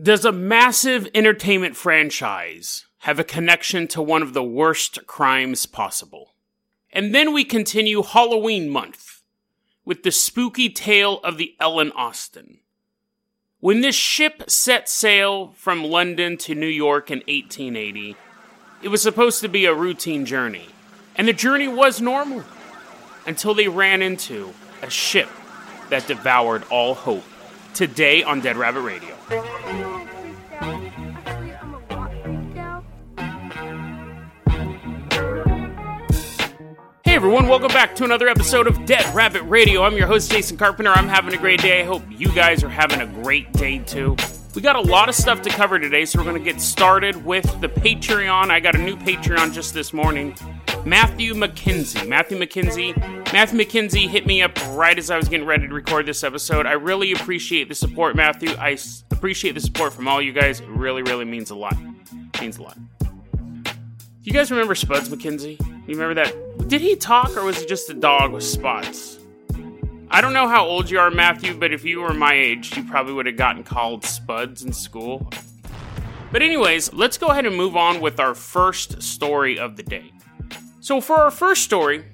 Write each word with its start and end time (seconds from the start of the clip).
Does 0.00 0.26
a 0.26 0.32
massive 0.32 1.08
entertainment 1.14 1.74
franchise 1.74 2.84
have 2.98 3.18
a 3.18 3.24
connection 3.24 3.88
to 3.88 4.02
one 4.02 4.20
of 4.20 4.34
the 4.34 4.42
worst 4.42 5.06
crimes 5.06 5.64
possible? 5.64 6.34
And 6.92 7.14
then 7.14 7.32
we 7.32 7.44
continue 7.44 8.02
Halloween 8.02 8.68
month 8.68 9.22
with 9.86 10.02
the 10.02 10.10
spooky 10.12 10.68
tale 10.68 11.18
of 11.20 11.38
the 11.38 11.54
Ellen 11.58 11.92
Austin. 11.92 12.58
When 13.60 13.80
this 13.80 13.94
ship 13.94 14.50
set 14.50 14.86
sail 14.86 15.54
from 15.56 15.82
London 15.82 16.36
to 16.38 16.54
New 16.54 16.66
York 16.66 17.10
in 17.10 17.20
1880, 17.20 18.16
it 18.82 18.88
was 18.88 19.00
supposed 19.00 19.40
to 19.40 19.48
be 19.48 19.64
a 19.64 19.72
routine 19.72 20.26
journey. 20.26 20.66
And 21.14 21.26
the 21.26 21.32
journey 21.32 21.68
was 21.68 22.02
normal 22.02 22.44
until 23.26 23.54
they 23.54 23.68
ran 23.68 24.02
into 24.02 24.52
a 24.82 24.90
ship 24.90 25.30
that 25.88 26.06
devoured 26.06 26.64
all 26.68 26.94
hope. 26.94 27.24
Today 27.76 28.22
on 28.22 28.40
Dead 28.40 28.56
Rabbit 28.56 28.80
Radio. 28.80 29.14
Hey 37.04 37.14
everyone, 37.14 37.48
welcome 37.48 37.68
back 37.68 37.94
to 37.96 38.04
another 38.04 38.28
episode 38.28 38.66
of 38.66 38.86
Dead 38.86 39.14
Rabbit 39.14 39.42
Radio. 39.42 39.82
I'm 39.82 39.94
your 39.94 40.06
host, 40.06 40.30
Jason 40.30 40.56
Carpenter. 40.56 40.90
I'm 40.90 41.06
having 41.06 41.34
a 41.34 41.36
great 41.36 41.60
day. 41.60 41.82
I 41.82 41.84
hope 41.84 42.02
you 42.08 42.32
guys 42.32 42.64
are 42.64 42.70
having 42.70 43.02
a 43.02 43.06
great 43.22 43.52
day 43.52 43.80
too. 43.80 44.16
We 44.56 44.62
got 44.62 44.76
a 44.76 44.80
lot 44.80 45.10
of 45.10 45.14
stuff 45.14 45.42
to 45.42 45.50
cover 45.50 45.78
today, 45.78 46.06
so 46.06 46.18
we're 46.18 46.24
going 46.24 46.42
to 46.42 46.52
get 46.52 46.62
started 46.62 47.26
with 47.26 47.44
the 47.60 47.68
Patreon. 47.68 48.48
I 48.48 48.58
got 48.58 48.74
a 48.74 48.78
new 48.78 48.96
Patreon 48.96 49.52
just 49.52 49.74
this 49.74 49.92
morning. 49.92 50.34
Matthew 50.86 51.34
McKenzie. 51.34 52.08
Matthew 52.08 52.38
McKenzie. 52.38 52.96
Matthew 53.34 53.60
McKenzie 53.60 54.08
hit 54.08 54.24
me 54.24 54.40
up 54.40 54.58
right 54.74 54.98
as 54.98 55.10
I 55.10 55.18
was 55.18 55.28
getting 55.28 55.46
ready 55.46 55.68
to 55.68 55.74
record 55.74 56.06
this 56.06 56.24
episode. 56.24 56.64
I 56.64 56.72
really 56.72 57.12
appreciate 57.12 57.68
the 57.68 57.74
support, 57.74 58.16
Matthew. 58.16 58.48
I 58.52 58.78
appreciate 59.10 59.52
the 59.52 59.60
support 59.60 59.92
from 59.92 60.08
all 60.08 60.22
you 60.22 60.32
guys. 60.32 60.60
It 60.60 60.68
really, 60.68 61.02
really 61.02 61.26
means 61.26 61.50
a 61.50 61.54
lot. 61.54 61.76
means 62.40 62.56
a 62.56 62.62
lot. 62.62 62.78
You 64.22 64.32
guys 64.32 64.50
remember 64.50 64.74
Spuds 64.74 65.10
MacKenzie? 65.10 65.60
You 65.86 65.98
remember 65.98 66.14
that? 66.14 66.66
Did 66.66 66.80
he 66.80 66.96
talk 66.96 67.36
or 67.36 67.44
was 67.44 67.60
he 67.60 67.66
just 67.66 67.90
a 67.90 67.94
dog 67.94 68.32
with 68.32 68.42
spots? 68.42 69.18
I 70.16 70.22
don't 70.22 70.32
know 70.32 70.48
how 70.48 70.64
old 70.64 70.88
you 70.88 70.98
are, 70.98 71.10
Matthew, 71.10 71.54
but 71.54 71.74
if 71.74 71.84
you 71.84 72.00
were 72.00 72.14
my 72.14 72.32
age, 72.32 72.74
you 72.74 72.82
probably 72.84 73.12
would 73.12 73.26
have 73.26 73.36
gotten 73.36 73.62
called 73.62 74.02
Spuds 74.02 74.62
in 74.62 74.72
school. 74.72 75.30
But, 76.32 76.40
anyways, 76.40 76.94
let's 76.94 77.18
go 77.18 77.26
ahead 77.26 77.44
and 77.44 77.54
move 77.54 77.76
on 77.76 78.00
with 78.00 78.18
our 78.18 78.34
first 78.34 79.02
story 79.02 79.58
of 79.58 79.76
the 79.76 79.82
day. 79.82 80.10
So, 80.80 81.02
for 81.02 81.16
our 81.16 81.30
first 81.30 81.64
story, 81.64 82.06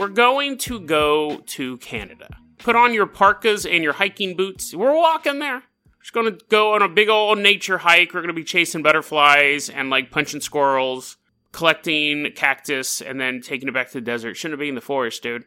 we're 0.00 0.08
going 0.08 0.58
to 0.58 0.80
go 0.80 1.44
to 1.46 1.76
Canada. 1.76 2.26
Put 2.58 2.74
on 2.74 2.92
your 2.92 3.06
parkas 3.06 3.64
and 3.64 3.84
your 3.84 3.92
hiking 3.92 4.36
boots. 4.36 4.74
We're 4.74 4.96
walking 4.96 5.38
there. 5.38 5.62
We're 5.84 6.02
just 6.02 6.12
going 6.12 6.36
to 6.36 6.44
go 6.48 6.74
on 6.74 6.82
a 6.82 6.88
big 6.88 7.08
old 7.08 7.38
nature 7.38 7.78
hike. 7.78 8.14
We're 8.14 8.22
going 8.22 8.34
to 8.34 8.40
be 8.40 8.42
chasing 8.42 8.82
butterflies 8.82 9.70
and 9.70 9.90
like 9.90 10.10
punching 10.10 10.40
squirrels, 10.40 11.18
collecting 11.52 12.32
cactus, 12.34 13.00
and 13.00 13.20
then 13.20 13.42
taking 13.42 13.68
it 13.68 13.74
back 13.74 13.92
to 13.92 13.98
the 13.98 14.00
desert. 14.00 14.36
Shouldn't 14.36 14.58
be 14.58 14.68
in 14.68 14.74
the 14.74 14.80
forest, 14.80 15.22
dude. 15.22 15.44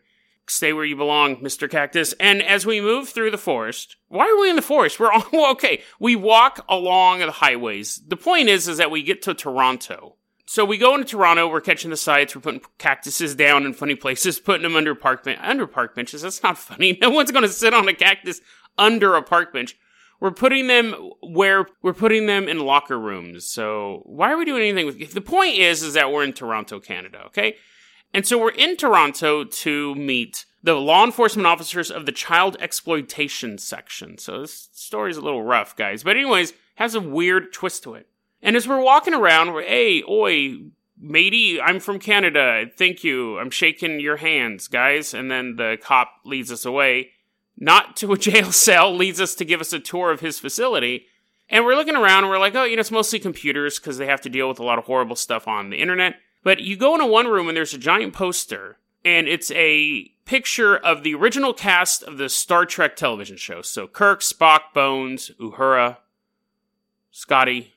Stay 0.49 0.73
where 0.73 0.85
you 0.85 0.95
belong, 0.95 1.37
Mr. 1.37 1.69
Cactus. 1.69 2.13
And 2.19 2.41
as 2.41 2.65
we 2.65 2.81
move 2.81 3.09
through 3.09 3.31
the 3.31 3.37
forest, 3.37 3.97
why 4.07 4.27
are 4.27 4.39
we 4.39 4.49
in 4.49 4.55
the 4.55 4.61
forest? 4.61 4.99
We're 4.99 5.11
on, 5.11 5.23
well, 5.33 5.51
okay. 5.51 5.81
We 5.99 6.15
walk 6.15 6.65
along 6.67 7.19
the 7.19 7.31
highways. 7.31 8.01
The 8.07 8.17
point 8.17 8.49
is, 8.49 8.67
is 8.67 8.77
that 8.77 8.91
we 8.91 9.03
get 9.03 9.21
to 9.23 9.33
Toronto. 9.33 10.15
So 10.45 10.65
we 10.65 10.79
go 10.79 10.95
into 10.95 11.05
Toronto, 11.05 11.47
we're 11.47 11.61
catching 11.61 11.91
the 11.91 11.97
sights, 11.97 12.35
we're 12.35 12.41
putting 12.41 12.61
cactuses 12.79 13.35
down 13.35 13.67
in 13.67 13.73
funny 13.73 13.93
places, 13.93 14.39
putting 14.39 14.63
them 14.63 14.75
under 14.75 14.95
park 14.95 15.23
ben- 15.23 15.37
under 15.39 15.67
park 15.67 15.93
benches. 15.93 16.23
That's 16.23 16.41
not 16.41 16.57
funny. 16.57 16.97
No 17.01 17.11
one's 17.11 17.31
going 17.31 17.43
to 17.43 17.49
sit 17.49 17.73
on 17.73 17.87
a 17.87 17.93
cactus 17.93 18.41
under 18.77 19.13
a 19.15 19.21
park 19.21 19.53
bench. 19.53 19.77
We're 20.19 20.31
putting 20.31 20.65
them 20.65 20.95
where 21.21 21.67
we're 21.81 21.93
putting 21.93 22.25
them 22.25 22.47
in 22.49 22.59
locker 22.59 22.99
rooms. 22.99 23.45
So 23.45 24.01
why 24.05 24.31
are 24.31 24.37
we 24.37 24.45
doing 24.45 24.63
anything 24.63 24.87
with 24.87 25.13
the 25.13 25.21
point 25.21 25.57
is 25.57 25.83
is 25.83 25.93
that 25.93 26.11
we're 26.11 26.23
in 26.23 26.33
Toronto, 26.33 26.79
Canada, 26.79 27.25
okay? 27.27 27.55
And 28.13 28.25
so 28.25 28.37
we're 28.37 28.51
in 28.51 28.75
Toronto 28.75 29.43
to 29.43 29.95
meet 29.95 30.45
the 30.63 30.73
law 30.73 31.05
enforcement 31.05 31.47
officers 31.47 31.89
of 31.89 32.05
the 32.05 32.11
child 32.11 32.57
exploitation 32.59 33.57
section. 33.57 34.17
So 34.17 34.41
this 34.41 34.69
story's 34.73 35.17
a 35.17 35.21
little 35.21 35.43
rough, 35.43 35.75
guys. 35.75 36.03
But 36.03 36.17
anyways, 36.17 36.53
has 36.75 36.95
a 36.95 37.01
weird 37.01 37.53
twist 37.53 37.83
to 37.83 37.93
it. 37.93 38.07
And 38.41 38.55
as 38.55 38.67
we're 38.67 38.81
walking 38.81 39.13
around, 39.13 39.53
we're, 39.53 39.63
hey, 39.63 40.03
oi, 40.07 40.57
matey, 40.99 41.61
I'm 41.61 41.79
from 41.79 41.99
Canada. 41.99 42.65
Thank 42.77 43.03
you. 43.03 43.37
I'm 43.37 43.51
shaking 43.51 43.99
your 43.99 44.17
hands, 44.17 44.67
guys. 44.67 45.13
And 45.13 45.29
then 45.29 45.55
the 45.55 45.77
cop 45.81 46.09
leads 46.25 46.51
us 46.51 46.65
away, 46.65 47.11
not 47.57 47.95
to 47.97 48.13
a 48.13 48.17
jail 48.17 48.51
cell, 48.51 48.95
leads 48.95 49.21
us 49.21 49.35
to 49.35 49.45
give 49.45 49.61
us 49.61 49.73
a 49.73 49.79
tour 49.79 50.11
of 50.11 50.21
his 50.21 50.39
facility. 50.39 51.05
And 51.49 51.65
we're 51.65 51.75
looking 51.75 51.95
around 51.95 52.23
and 52.23 52.29
we're 52.29 52.39
like, 52.39 52.55
oh, 52.55 52.63
you 52.63 52.75
know, 52.75 52.81
it's 52.81 52.91
mostly 52.91 53.19
computers 53.19 53.79
because 53.79 53.97
they 53.97 54.05
have 54.05 54.21
to 54.21 54.29
deal 54.29 54.47
with 54.47 54.59
a 54.59 54.63
lot 54.63 54.77
of 54.77 54.85
horrible 54.85 55.15
stuff 55.15 55.47
on 55.47 55.69
the 55.69 55.77
internet. 55.77 56.15
But 56.43 56.61
you 56.61 56.77
go 56.77 56.93
into 56.93 57.05
one 57.05 57.27
room 57.27 57.47
and 57.47 57.57
there's 57.57 57.73
a 57.73 57.77
giant 57.77 58.13
poster, 58.13 58.77
and 59.03 59.27
it's 59.27 59.51
a 59.51 60.11
picture 60.25 60.77
of 60.77 61.03
the 61.03 61.15
original 61.15 61.53
cast 61.53 62.03
of 62.03 62.17
the 62.17 62.29
Star 62.29 62.65
Trek 62.65 62.95
television 62.95 63.37
show. 63.37 63.61
So 63.61 63.87
Kirk, 63.87 64.21
Spock, 64.21 64.73
Bones, 64.73 65.31
Uhura, 65.39 65.97
Scotty, 67.11 67.73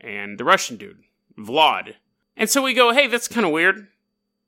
and 0.00 0.38
the 0.38 0.44
Russian 0.44 0.76
dude, 0.76 1.04
Vlad. 1.38 1.94
And 2.36 2.50
so 2.50 2.62
we 2.62 2.74
go, 2.74 2.92
hey, 2.92 3.06
that's 3.06 3.28
kind 3.28 3.46
of 3.46 3.52
weird. 3.52 3.88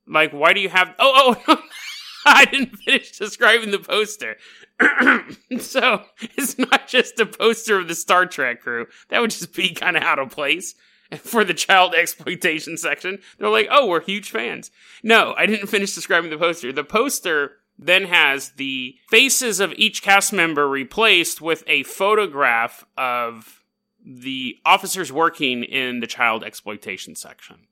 Like, 0.07 0.33
why 0.33 0.53
do 0.53 0.61
you 0.61 0.69
have. 0.69 0.95
Oh, 0.99 1.37
oh, 1.47 1.63
I 2.27 2.45
didn't 2.47 2.77
finish 2.79 3.17
describing 3.19 3.71
the 3.71 3.79
poster. 3.79 4.37
so 5.61 6.03
it's 6.37 6.59
not 6.59 6.89
just 6.89 7.21
a 7.21 7.27
poster 7.27 7.79
of 7.79 7.89
the 7.89 7.95
Star 7.95 8.27
Trek 8.27 8.61
crew. 8.61 8.87
That 9.09 9.21
would 9.21 9.31
just 9.31 9.55
be 9.55 9.73
kind 9.73 9.97
of 9.97 10.03
out 10.03 10.19
of 10.19 10.31
place 10.31 10.75
for 11.19 11.45
the 11.45 11.55
child 11.55 11.95
exploitation 11.95 12.77
section. 12.77 13.19
They're 13.39 13.49
like, 13.49 13.69
oh, 13.71 13.87
we're 13.87 14.01
huge 14.01 14.31
fans. 14.31 14.71
No, 15.03 15.35
I 15.37 15.47
didn't 15.47 15.69
finish 15.69 15.95
describing 15.95 16.31
the 16.31 16.39
poster. 16.39 16.73
The 16.73 16.85
poster 16.85 17.59
then 17.79 18.05
has 18.05 18.51
the 18.51 18.97
faces 19.09 19.61
of 19.61 19.73
each 19.77 20.03
cast 20.03 20.33
member 20.33 20.69
replaced 20.69 21.41
with 21.41 21.65
a 21.67 21.83
photograph 21.85 22.85
of 22.97 23.63
the 24.05 24.59
officers 24.65 25.11
working 25.11 25.65
in 25.65 26.01
the 26.01 26.07
child 26.07 26.45
exploitation 26.45 27.17
section. 27.17 27.67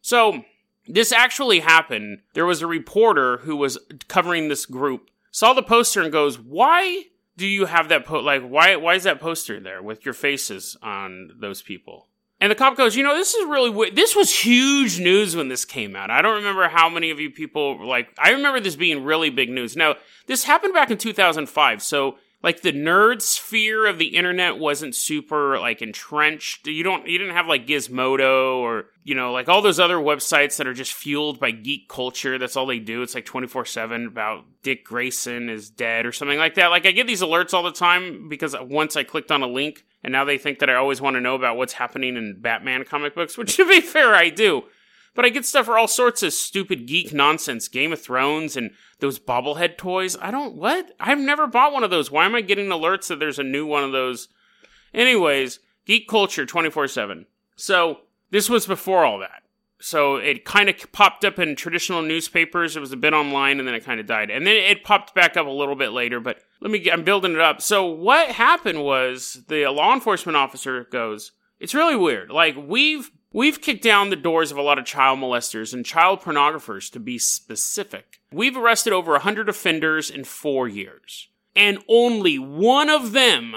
So, 0.00 0.44
this 0.86 1.12
actually 1.12 1.60
happened. 1.60 2.20
There 2.34 2.46
was 2.46 2.62
a 2.62 2.66
reporter 2.66 3.38
who 3.38 3.56
was 3.56 3.78
covering 4.06 4.48
this 4.48 4.66
group, 4.66 5.10
saw 5.30 5.52
the 5.52 5.62
poster 5.62 6.02
and 6.02 6.12
goes, 6.12 6.38
"Why 6.38 7.06
do 7.36 7.46
you 7.46 7.66
have 7.66 7.88
that 7.88 8.04
po- 8.04 8.20
like 8.20 8.42
why 8.42 8.76
why 8.76 8.94
is 8.94 9.04
that 9.04 9.20
poster 9.20 9.58
there 9.58 9.82
with 9.82 10.04
your 10.04 10.14
faces 10.14 10.76
on 10.82 11.32
those 11.40 11.62
people?" 11.62 12.08
And 12.40 12.50
the 12.50 12.54
cop 12.54 12.76
goes, 12.76 12.96
"You 12.96 13.04
know, 13.04 13.14
this 13.14 13.34
is 13.34 13.46
really 13.46 13.70
weird. 13.70 13.96
This 13.96 14.14
was 14.14 14.44
huge 14.44 14.98
news 14.98 15.34
when 15.34 15.48
this 15.48 15.64
came 15.64 15.96
out. 15.96 16.10
I 16.10 16.20
don't 16.20 16.34
remember 16.34 16.68
how 16.68 16.88
many 16.88 17.10
of 17.10 17.18
you 17.20 17.30
people 17.30 17.86
like 17.86 18.08
I 18.18 18.30
remember 18.30 18.60
this 18.60 18.76
being 18.76 19.04
really 19.04 19.30
big 19.30 19.48
news. 19.48 19.76
Now, 19.76 19.96
this 20.26 20.44
happened 20.44 20.74
back 20.74 20.90
in 20.90 20.98
2005, 20.98 21.82
so 21.82 22.18
like 22.44 22.60
the 22.60 22.72
nerd 22.72 23.22
sphere 23.22 23.86
of 23.86 23.98
the 23.98 24.16
internet 24.16 24.58
wasn't 24.58 24.94
super 24.94 25.58
like 25.58 25.80
entrenched. 25.80 26.66
You 26.66 26.82
don't 26.82 27.08
you 27.08 27.16
didn't 27.16 27.32
have 27.32 27.46
like 27.46 27.66
Gizmodo 27.66 28.58
or 28.58 28.90
you 29.02 29.14
know 29.14 29.32
like 29.32 29.48
all 29.48 29.62
those 29.62 29.80
other 29.80 29.96
websites 29.96 30.58
that 30.58 30.66
are 30.66 30.74
just 30.74 30.92
fueled 30.92 31.40
by 31.40 31.52
geek 31.52 31.88
culture. 31.88 32.36
That's 32.36 32.54
all 32.54 32.66
they 32.66 32.78
do. 32.78 33.00
It's 33.00 33.14
like 33.14 33.24
24/7 33.24 34.06
about 34.06 34.44
Dick 34.62 34.84
Grayson 34.84 35.48
is 35.48 35.70
dead 35.70 36.04
or 36.04 36.12
something 36.12 36.38
like 36.38 36.56
that. 36.56 36.66
Like 36.66 36.84
I 36.84 36.90
get 36.90 37.06
these 37.06 37.22
alerts 37.22 37.54
all 37.54 37.62
the 37.62 37.72
time 37.72 38.28
because 38.28 38.54
once 38.60 38.94
I 38.94 39.04
clicked 39.04 39.32
on 39.32 39.42
a 39.42 39.48
link 39.48 39.82
and 40.02 40.12
now 40.12 40.26
they 40.26 40.36
think 40.36 40.58
that 40.58 40.68
I 40.68 40.74
always 40.74 41.00
want 41.00 41.16
to 41.16 41.22
know 41.22 41.36
about 41.36 41.56
what's 41.56 41.72
happening 41.72 42.14
in 42.18 42.42
Batman 42.42 42.84
comic 42.84 43.14
books, 43.14 43.38
which 43.38 43.56
to 43.56 43.66
be 43.66 43.80
fair 43.80 44.14
I 44.14 44.28
do. 44.28 44.64
But 45.14 45.24
I 45.24 45.28
get 45.28 45.46
stuff 45.46 45.66
for 45.66 45.78
all 45.78 45.86
sorts 45.86 46.22
of 46.22 46.32
stupid 46.32 46.86
geek 46.86 47.12
nonsense, 47.12 47.68
Game 47.68 47.92
of 47.92 48.02
Thrones 48.02 48.56
and 48.56 48.72
those 48.98 49.20
bobblehead 49.20 49.78
toys. 49.78 50.16
I 50.20 50.30
don't 50.30 50.56
what? 50.56 50.90
I've 50.98 51.20
never 51.20 51.46
bought 51.46 51.72
one 51.72 51.84
of 51.84 51.90
those. 51.90 52.10
Why 52.10 52.24
am 52.24 52.34
I 52.34 52.40
getting 52.40 52.66
alerts 52.66 53.08
that 53.08 53.20
there's 53.20 53.38
a 53.38 53.44
new 53.44 53.64
one 53.64 53.84
of 53.84 53.92
those? 53.92 54.28
Anyways, 54.92 55.60
geek 55.86 56.08
culture 56.08 56.44
24/7. 56.44 57.26
So, 57.56 58.00
this 58.30 58.50
was 58.50 58.66
before 58.66 59.04
all 59.04 59.20
that. 59.20 59.42
So, 59.80 60.16
it 60.16 60.44
kind 60.44 60.68
of 60.68 60.90
popped 60.90 61.24
up 61.24 61.38
in 61.38 61.54
traditional 61.54 62.02
newspapers. 62.02 62.76
It 62.76 62.80
was 62.80 62.92
a 62.92 62.96
bit 62.96 63.12
online 63.12 63.60
and 63.60 63.68
then 63.68 63.74
it 63.76 63.84
kind 63.84 64.00
of 64.00 64.06
died. 64.06 64.30
And 64.30 64.44
then 64.44 64.56
it 64.56 64.82
popped 64.82 65.14
back 65.14 65.36
up 65.36 65.46
a 65.46 65.50
little 65.50 65.76
bit 65.76 65.92
later, 65.92 66.18
but 66.18 66.38
let 66.60 66.72
me 66.72 66.90
I'm 66.90 67.04
building 67.04 67.34
it 67.34 67.40
up. 67.40 67.62
So, 67.62 67.86
what 67.86 68.30
happened 68.30 68.82
was 68.82 69.44
the 69.46 69.66
law 69.66 69.94
enforcement 69.94 70.36
officer 70.36 70.84
goes, 70.90 71.30
It's 71.60 71.74
really 71.74 71.96
weird. 71.96 72.30
Like 72.30 72.56
we've 72.56 73.12
we've 73.34 73.60
kicked 73.60 73.82
down 73.82 74.08
the 74.08 74.16
doors 74.16 74.50
of 74.50 74.56
a 74.56 74.62
lot 74.62 74.78
of 74.78 74.86
child 74.86 75.18
molesters 75.18 75.74
and 75.74 75.84
child 75.84 76.22
pornographers 76.22 76.90
to 76.92 77.00
be 77.00 77.18
specific. 77.18 78.20
We've 78.32 78.56
arrested 78.56 78.94
over 78.94 79.12
100 79.12 79.50
offenders 79.50 80.08
in 80.08 80.24
4 80.24 80.68
years. 80.68 81.28
And 81.54 81.78
only 81.88 82.38
one 82.38 82.88
of 82.88 83.12
them 83.12 83.56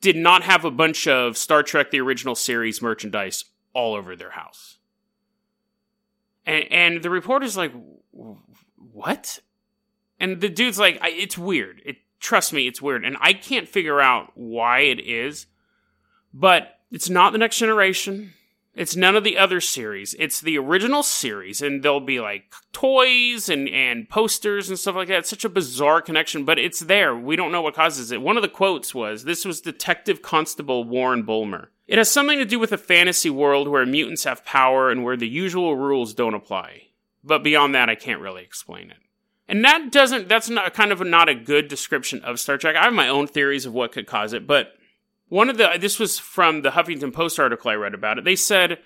did 0.00 0.16
not 0.16 0.42
have 0.42 0.64
a 0.64 0.70
bunch 0.70 1.06
of 1.06 1.36
Star 1.36 1.62
Trek 1.62 1.90
the 1.90 2.00
original 2.00 2.34
series 2.34 2.80
merchandise 2.80 3.44
all 3.74 3.94
over 3.94 4.16
their 4.16 4.30
house. 4.30 4.78
And 6.46 6.64
and 6.70 7.02
the 7.02 7.10
reporter's 7.10 7.56
like 7.56 7.72
what? 8.76 9.40
And 10.18 10.40
the 10.40 10.48
dude's 10.48 10.78
like 10.78 10.98
it's 11.02 11.38
weird. 11.38 11.82
It 11.84 11.98
trust 12.18 12.52
me, 12.52 12.66
it's 12.66 12.82
weird. 12.82 13.04
And 13.04 13.16
I 13.20 13.34
can't 13.34 13.68
figure 13.68 14.00
out 14.00 14.32
why 14.34 14.80
it 14.80 14.98
is. 14.98 15.46
But 16.34 16.78
it's 16.90 17.10
not 17.10 17.32
the 17.32 17.38
next 17.38 17.58
generation. 17.58 18.34
It's 18.78 18.94
none 18.94 19.16
of 19.16 19.24
the 19.24 19.36
other 19.36 19.60
series. 19.60 20.14
It's 20.20 20.40
the 20.40 20.56
original 20.56 21.02
series, 21.02 21.60
and 21.60 21.82
there'll 21.82 21.98
be 21.98 22.20
like 22.20 22.54
toys 22.72 23.48
and, 23.48 23.68
and 23.68 24.08
posters 24.08 24.68
and 24.68 24.78
stuff 24.78 24.94
like 24.94 25.08
that. 25.08 25.18
It's 25.18 25.30
such 25.30 25.44
a 25.44 25.48
bizarre 25.48 26.00
connection, 26.00 26.44
but 26.44 26.60
it's 26.60 26.78
there. 26.78 27.16
We 27.16 27.34
don't 27.34 27.50
know 27.50 27.60
what 27.60 27.74
causes 27.74 28.12
it. 28.12 28.22
One 28.22 28.36
of 28.36 28.42
the 28.42 28.48
quotes 28.48 28.94
was 28.94 29.24
this 29.24 29.44
was 29.44 29.60
Detective 29.60 30.22
Constable 30.22 30.84
Warren 30.84 31.24
Bulmer. 31.24 31.72
It 31.88 31.98
has 31.98 32.08
something 32.08 32.38
to 32.38 32.44
do 32.44 32.60
with 32.60 32.70
a 32.70 32.78
fantasy 32.78 33.30
world 33.30 33.66
where 33.66 33.84
mutants 33.84 34.22
have 34.22 34.44
power 34.44 34.90
and 34.90 35.02
where 35.02 35.16
the 35.16 35.28
usual 35.28 35.74
rules 35.74 36.14
don't 36.14 36.34
apply. 36.34 36.82
But 37.24 37.42
beyond 37.42 37.74
that, 37.74 37.90
I 37.90 37.96
can't 37.96 38.20
really 38.20 38.44
explain 38.44 38.92
it. 38.92 38.98
And 39.48 39.64
that 39.64 39.90
doesn't, 39.90 40.28
that's 40.28 40.48
not 40.48 40.72
kind 40.74 40.92
of 40.92 41.04
not 41.04 41.28
a 41.28 41.34
good 41.34 41.66
description 41.66 42.22
of 42.22 42.38
Star 42.38 42.56
Trek. 42.56 42.76
I 42.76 42.84
have 42.84 42.92
my 42.92 43.08
own 43.08 43.26
theories 43.26 43.66
of 43.66 43.72
what 43.72 43.90
could 43.90 44.06
cause 44.06 44.32
it, 44.32 44.46
but 44.46 44.74
one 45.28 45.50
of 45.50 45.56
the 45.56 45.76
this 45.78 45.98
was 45.98 46.18
from 46.18 46.62
the 46.62 46.70
Huffington 46.70 47.12
Post 47.12 47.38
article 47.38 47.70
I 47.70 47.74
read 47.74 47.94
about 47.94 48.18
it. 48.18 48.24
They 48.24 48.36
said 48.36 48.78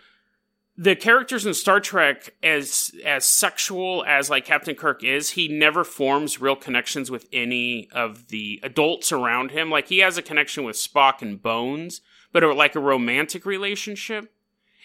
the 0.77 0.97
characters 0.97 1.45
in 1.45 1.55
Star 1.55 1.81
Trek 1.81 2.35
as 2.43 2.91
as 3.05 3.25
sexual 3.25 4.05
as 4.07 4.31
like 4.31 4.45
Captain 4.45 4.75
Kirk 4.75 5.05
is, 5.05 5.31
he 5.31 5.49
never 5.49 5.85
forms 5.85 6.41
real 6.41 6.57
connections 6.57 7.11
with 7.11 7.29
any 7.33 7.89
of 7.93 8.29
the 8.29 8.61
adults 8.63 9.13
around 9.13 9.51
him. 9.51 9.71
Like 9.71 9.89
he 9.89 9.99
has 9.99 10.17
a 10.17 10.23
connection 10.23 10.65
with 10.65 10.77
Spock 10.77 11.23
and 11.23 11.43
Bones, 11.43 12.01
but 12.33 12.43
like 12.57 12.75
a 12.75 12.81
romantic 12.81 13.45
relationship. 13.45 14.33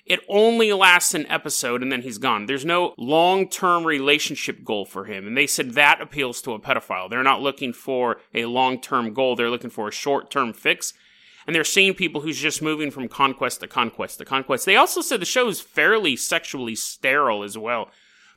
It 0.06 0.21
only 0.30 0.71
lasts 0.71 1.13
an 1.13 1.25
episode 1.25 1.81
and 1.81 1.92
then 1.92 2.01
he's 2.01 2.18
gone. 2.18 2.45
There's 2.45 2.63
no 2.63 2.94
long 2.98 3.50
term 3.50 3.86
relationship 3.86 4.63
goal 4.63 4.86
for 4.86 5.06
him. 5.06 5.27
And 5.27 5.36
they 5.36 5.48
said 5.48 5.71
that 5.71 6.01
appeals 6.01 6.42
to 6.44 6.54
a 6.54 6.59
pedophile. 6.59 7.09
They're 7.09 7.24
not 7.24 7.42
looking 7.42 7.74
for 7.74 8.18
a 8.33 8.45
long 8.45 8.80
term 8.80 9.13
goal, 9.13 9.36
they're 9.36 9.50
looking 9.50 9.69
for 9.69 9.88
a 9.88 9.92
short 9.92 10.31
term 10.31 10.54
fix 10.54 10.94
and 11.47 11.55
they're 11.55 11.63
seeing 11.63 11.94
people 11.94 12.21
who's 12.21 12.38
just 12.38 12.61
moving 12.61 12.91
from 12.91 13.07
conquest 13.07 13.61
to 13.61 13.67
conquest 13.67 14.19
to 14.19 14.25
conquest. 14.25 14.65
They 14.65 14.75
also 14.75 15.01
said 15.01 15.21
the 15.21 15.25
show 15.25 15.47
is 15.47 15.61
fairly 15.61 16.17
sexually 16.17 16.75
sterile 16.75 17.44
as 17.44 17.57
well. 17.57 17.89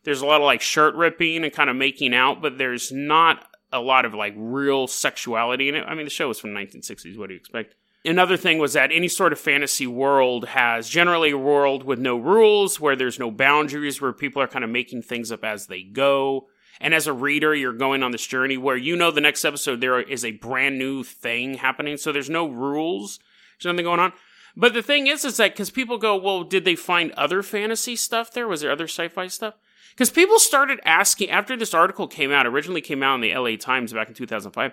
There's 0.05 0.23
a 0.23 0.27
lot 0.27 0.41
of 0.41 0.47
like 0.47 0.63
shirt 0.63 0.95
ripping 0.95 1.45
and 1.45 1.53
kind 1.53 1.69
of 1.69 1.77
making 1.77 2.15
out, 2.15 2.41
but 2.41 2.57
there's 2.57 2.93
not 2.93 3.47
a 3.73 3.81
lot 3.81 4.05
of 4.05 4.15
like 4.15 4.35
real 4.37 4.87
sexuality 4.87 5.69
in 5.69 5.75
it. 5.75 5.85
I 5.87 5.95
mean, 5.95 6.07
the 6.07 6.11
show 6.11 6.29
was 6.29 6.39
from 6.39 6.51
1960s. 6.51 7.19
What 7.19 7.27
do 7.27 7.35
you 7.35 7.41
expect? 7.41 7.75
Another 8.05 8.39
thing 8.39 8.59
was 8.59 8.73
that 8.73 8.93
any 8.93 9.09
sort 9.09 9.33
of 9.33 9.39
fantasy 9.39 9.87
world 9.87 10.47
has 10.47 10.89
generally 10.89 11.33
a 11.33 11.39
world 11.39 11.83
with 11.85 11.99
no 11.99 12.17
rules, 12.17 12.81
where 12.81 12.97
there's 12.97 13.19
no 13.19 13.31
boundaries, 13.31 14.01
where 14.01 14.15
people 14.15 14.41
are 14.41 14.49
kind 14.49 14.65
of 14.65 14.71
making 14.71 15.03
things 15.03 15.31
up 15.31 15.45
as 15.45 15.67
they 15.67 15.83
go. 15.83 16.49
And 16.81 16.95
as 16.95 17.07
a 17.07 17.13
reader, 17.13 17.55
you're 17.55 17.73
going 17.73 18.03
on 18.03 18.11
this 18.11 18.27
journey 18.27 18.57
where 18.57 18.77
you 18.77 18.97
know 18.97 19.11
the 19.11 19.21
next 19.21 19.45
episode 19.45 19.81
there 19.81 20.01
is 20.01 20.25
a 20.25 20.33
brand 20.33 20.79
new 20.79 21.05
thing 21.05 21.55
happening. 21.55 21.97
So 21.99 22.11
there's 22.11 22.31
no 22.31 22.49
rules. 22.49 23.19
There's 23.59 23.73
nothing 23.73 23.85
going 23.85 24.01
on. 24.01 24.13
But 24.57 24.75
the 24.75 24.83
thing 24.83 25.07
is, 25.07 25.25
is 25.25 25.37
that 25.37 25.53
because 25.53 25.71
people 25.71 25.99
go, 25.99 26.17
well, 26.17 26.43
did 26.43 26.65
they 26.65 26.75
find 26.75 27.13
other 27.13 27.43
fantasy 27.43 27.97
stuff 27.97 28.33
there? 28.33 28.49
Was 28.49 28.63
there 28.63 28.73
other 28.73 28.89
sci-fi 28.89 29.29
stuff? 29.29 29.55
Because 29.91 30.11
people 30.11 30.39
started 30.39 30.81
asking 30.85 31.31
after 31.31 31.57
this 31.57 31.75
article 31.75 32.09
came 32.09 32.33
out. 32.33 32.47
Originally 32.47 32.81
came 32.81 33.03
out 33.03 33.17
in 33.17 33.21
the 33.21 33.33
L.A. 33.33 33.57
Times 33.57 33.93
back 33.93 34.09
in 34.09 34.15
2005. 34.15 34.73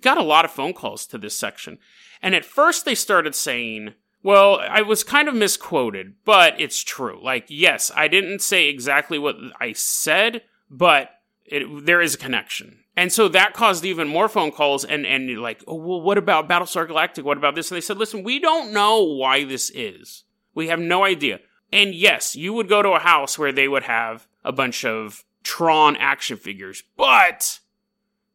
Got 0.00 0.18
a 0.18 0.22
lot 0.22 0.44
of 0.44 0.50
phone 0.50 0.72
calls 0.72 1.06
to 1.06 1.18
this 1.18 1.36
section, 1.36 1.78
and 2.20 2.34
at 2.34 2.44
first 2.44 2.84
they 2.84 2.94
started 2.94 3.34
saying, 3.34 3.94
"Well, 4.22 4.58
I 4.60 4.82
was 4.82 5.04
kind 5.04 5.28
of 5.28 5.34
misquoted, 5.34 6.14
but 6.24 6.60
it's 6.60 6.82
true. 6.82 7.20
Like, 7.22 7.46
yes, 7.48 7.90
I 7.94 8.08
didn't 8.08 8.42
say 8.42 8.68
exactly 8.68 9.18
what 9.18 9.36
I 9.60 9.72
said, 9.72 10.42
but 10.68 11.10
it, 11.48 11.86
there 11.86 12.00
is 12.00 12.14
a 12.14 12.18
connection. 12.18 12.80
And 12.96 13.12
so 13.12 13.28
that 13.28 13.52
caused 13.52 13.84
even 13.84 14.08
more 14.08 14.28
phone 14.28 14.52
calls 14.52 14.84
and, 14.84 15.06
and 15.06 15.38
like, 15.40 15.62
oh, 15.66 15.74
well, 15.74 16.00
what 16.00 16.18
about 16.18 16.48
Battlestar 16.48 16.88
Galactica? 16.88 17.22
What 17.22 17.36
about 17.36 17.54
this? 17.54 17.70
And 17.70 17.76
they 17.76 17.82
said, 17.82 17.98
listen, 17.98 18.22
we 18.22 18.38
don't 18.38 18.72
know 18.72 19.02
why 19.02 19.44
this 19.44 19.70
is. 19.74 20.24
We 20.54 20.68
have 20.68 20.80
no 20.80 21.04
idea. 21.04 21.40
And 21.72 21.94
yes, 21.94 22.34
you 22.34 22.52
would 22.54 22.68
go 22.68 22.80
to 22.80 22.90
a 22.90 23.00
house 23.00 23.38
where 23.38 23.52
they 23.52 23.68
would 23.68 23.82
have 23.82 24.26
a 24.44 24.52
bunch 24.52 24.84
of 24.84 25.24
Tron 25.42 25.96
action 25.96 26.38
figures, 26.38 26.82
but 26.96 27.60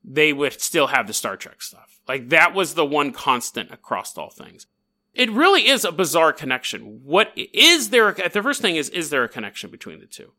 they 0.03 0.31
would 0.31 0.61
still 0.61 0.87
have 0.87 1.07
the 1.07 1.13
Star 1.13 1.37
Trek 1.37 1.61
stuff. 1.61 1.99
Like 2.07 2.29
that 2.29 2.53
was 2.53 2.73
the 2.73 2.85
one 2.85 3.11
constant 3.11 3.71
across 3.71 4.17
all 4.17 4.29
things. 4.29 4.67
It 5.13 5.29
really 5.29 5.67
is 5.67 5.83
a 5.83 5.91
bizarre 5.91 6.33
connection. 6.33 7.01
What 7.03 7.31
is 7.35 7.89
there? 7.89 8.13
The 8.13 8.41
first 8.41 8.61
thing 8.61 8.77
is, 8.77 8.89
is 8.89 9.09
there 9.09 9.23
a 9.23 9.29
connection 9.29 9.69
between 9.69 9.99
the 9.99 10.05
two? 10.05 10.31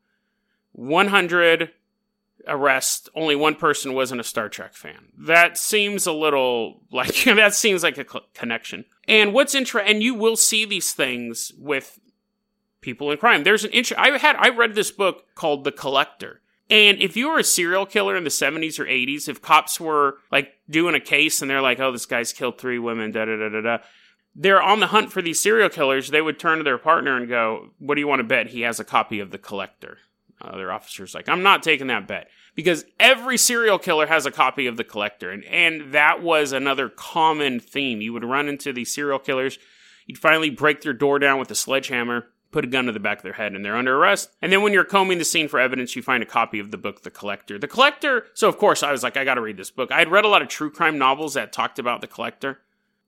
100 0.73 1.71
arrest, 2.47 3.09
only 3.15 3.37
one 3.37 3.55
person 3.55 3.95
wasn't 3.95 4.21
a 4.21 4.25
Star 4.25 4.49
Trek 4.49 4.75
fan. 4.75 5.09
That 5.19 5.57
seems 5.57 6.07
a 6.07 6.13
little 6.13 6.83
like 6.91 7.25
that 7.25 7.55
seems 7.55 7.83
like 7.83 7.99
a 7.99 8.09
cl- 8.09 8.27
connection. 8.35 8.85
And 9.09 9.33
what's 9.33 9.55
interesting, 9.55 9.95
and 9.95 10.03
you 10.03 10.15
will 10.15 10.37
see 10.37 10.65
these 10.65 10.93
things 10.93 11.53
with 11.59 11.99
people 12.81 13.11
in 13.11 13.19
crime. 13.19 13.45
There's 13.45 13.65
an 13.65 13.71
int- 13.73 13.99
I 13.99 14.19
had 14.19 14.37
I 14.37 14.49
read 14.51 14.75
this 14.75 14.91
book 14.91 15.25
called 15.35 15.65
The 15.65 15.73
Collector. 15.73 16.41
And 16.71 17.03
if 17.03 17.17
you 17.17 17.29
were 17.29 17.39
a 17.39 17.45
serial 17.45 17.85
killer 17.85 18.17
in 18.17 18.25
the 18.25 18.31
70s 18.31 18.79
or 18.79 18.87
80s, 18.87 19.29
if 19.29 19.43
cops 19.43 19.79
were 19.79 20.19
like 20.31 20.55
doing 20.71 20.95
a 20.95 21.01
case 21.01 21.43
and 21.43 21.51
they're 21.51 21.61
like, 21.61 21.81
"Oh, 21.81 21.93
this 21.93 22.07
guy's 22.07 22.33
killed 22.33 22.59
three 22.59 22.79
women," 22.79 23.11
da 23.11 23.25
da 23.25 23.37
da 23.37 23.49
da 23.49 23.61
da, 23.61 23.79
they're 24.35 24.63
on 24.63 24.81
the 24.81 24.87
hunt 24.87 25.13
for 25.13 25.21
these 25.21 25.43
serial 25.43 25.69
killers. 25.69 26.09
They 26.09 26.23
would 26.23 26.39
turn 26.39 26.59
to 26.59 26.65
their 26.65 26.79
partner 26.79 27.17
and 27.17 27.29
go, 27.29 27.71
"What 27.79 27.97
do 27.97 28.01
you 28.01 28.07
want 28.07 28.21
to 28.21 28.25
bet?" 28.25 28.49
He 28.49 28.63
has 28.63 28.81
a 28.81 28.85
copy 28.85 29.21
of 29.21 29.31
The 29.31 29.39
Collector. 29.39 29.99
Other 30.43 30.73
officers 30.73 31.15
like, 31.15 31.29
I'm 31.29 31.43
not 31.43 31.63
taking 31.63 31.87
that 31.87 32.09
bet 32.09 32.29
because 32.55 32.85
every 32.99 33.39
serial 33.39 33.79
killer 33.79 34.07
has 34.07 34.27
a 34.27 34.31
copy 34.31 34.67
of 34.67 34.77
the 34.77 34.85
collector, 34.85 35.31
and 35.31 35.45
and 35.45 35.93
that 35.93 36.23
was 36.23 36.53
another 36.53 36.89
common 36.89 37.61
theme. 37.61 38.01
You 38.01 38.13
would 38.13 38.25
run 38.25 38.49
into 38.49 38.73
these 38.73 38.93
serial 38.93 39.19
killers, 39.19 39.59
you'd 40.07 40.19
finally 40.19 40.51
break 40.51 40.83
their 40.83 40.93
door 40.93 41.19
down 41.19 41.39
with 41.39 41.51
a 41.51 41.55
sledgehammer, 41.55 42.27
put 42.51 42.65
a 42.65 42.69
gun 42.69 42.85
to 42.87 42.93
the 42.93 43.01
back 43.01 43.19
of 43.19 43.23
their 43.23 43.33
head, 43.33 43.55
and 43.55 43.65
they're 43.65 43.77
under 43.77 43.97
arrest. 43.97 44.31
And 44.43 44.53
then 44.53 44.63
when 44.63 44.73
you're 44.73 44.85
combing 44.85 45.19
the 45.19 45.25
scene 45.25 45.49
for 45.49 45.59
evidence, 45.59 45.97
you 45.97 46.03
find 46.03 46.23
a 46.23 46.27
copy 46.27 46.59
of 46.59 46.71
the 46.71 46.77
book, 46.77 47.03
The 47.03 47.11
Collector. 47.11 47.59
The 47.59 47.69
Collector. 47.69 48.27
So 48.35 48.49
of 48.49 48.59
course 48.59 48.83
I 48.83 48.93
was 48.93 49.03
like, 49.03 49.17
I 49.17 49.25
got 49.25 49.35
to 49.35 49.41
read 49.41 49.57
this 49.57 49.71
book. 49.71 49.91
I 49.91 49.99
had 49.99 50.11
read 50.11 50.25
a 50.25 50.29
lot 50.29 50.43
of 50.43 50.49
true 50.49 50.71
crime 50.71 50.99
novels 50.99 51.35
that 51.35 51.53
talked 51.53 51.79
about 51.79 52.01
the 52.03 52.07
collector. 52.07 52.61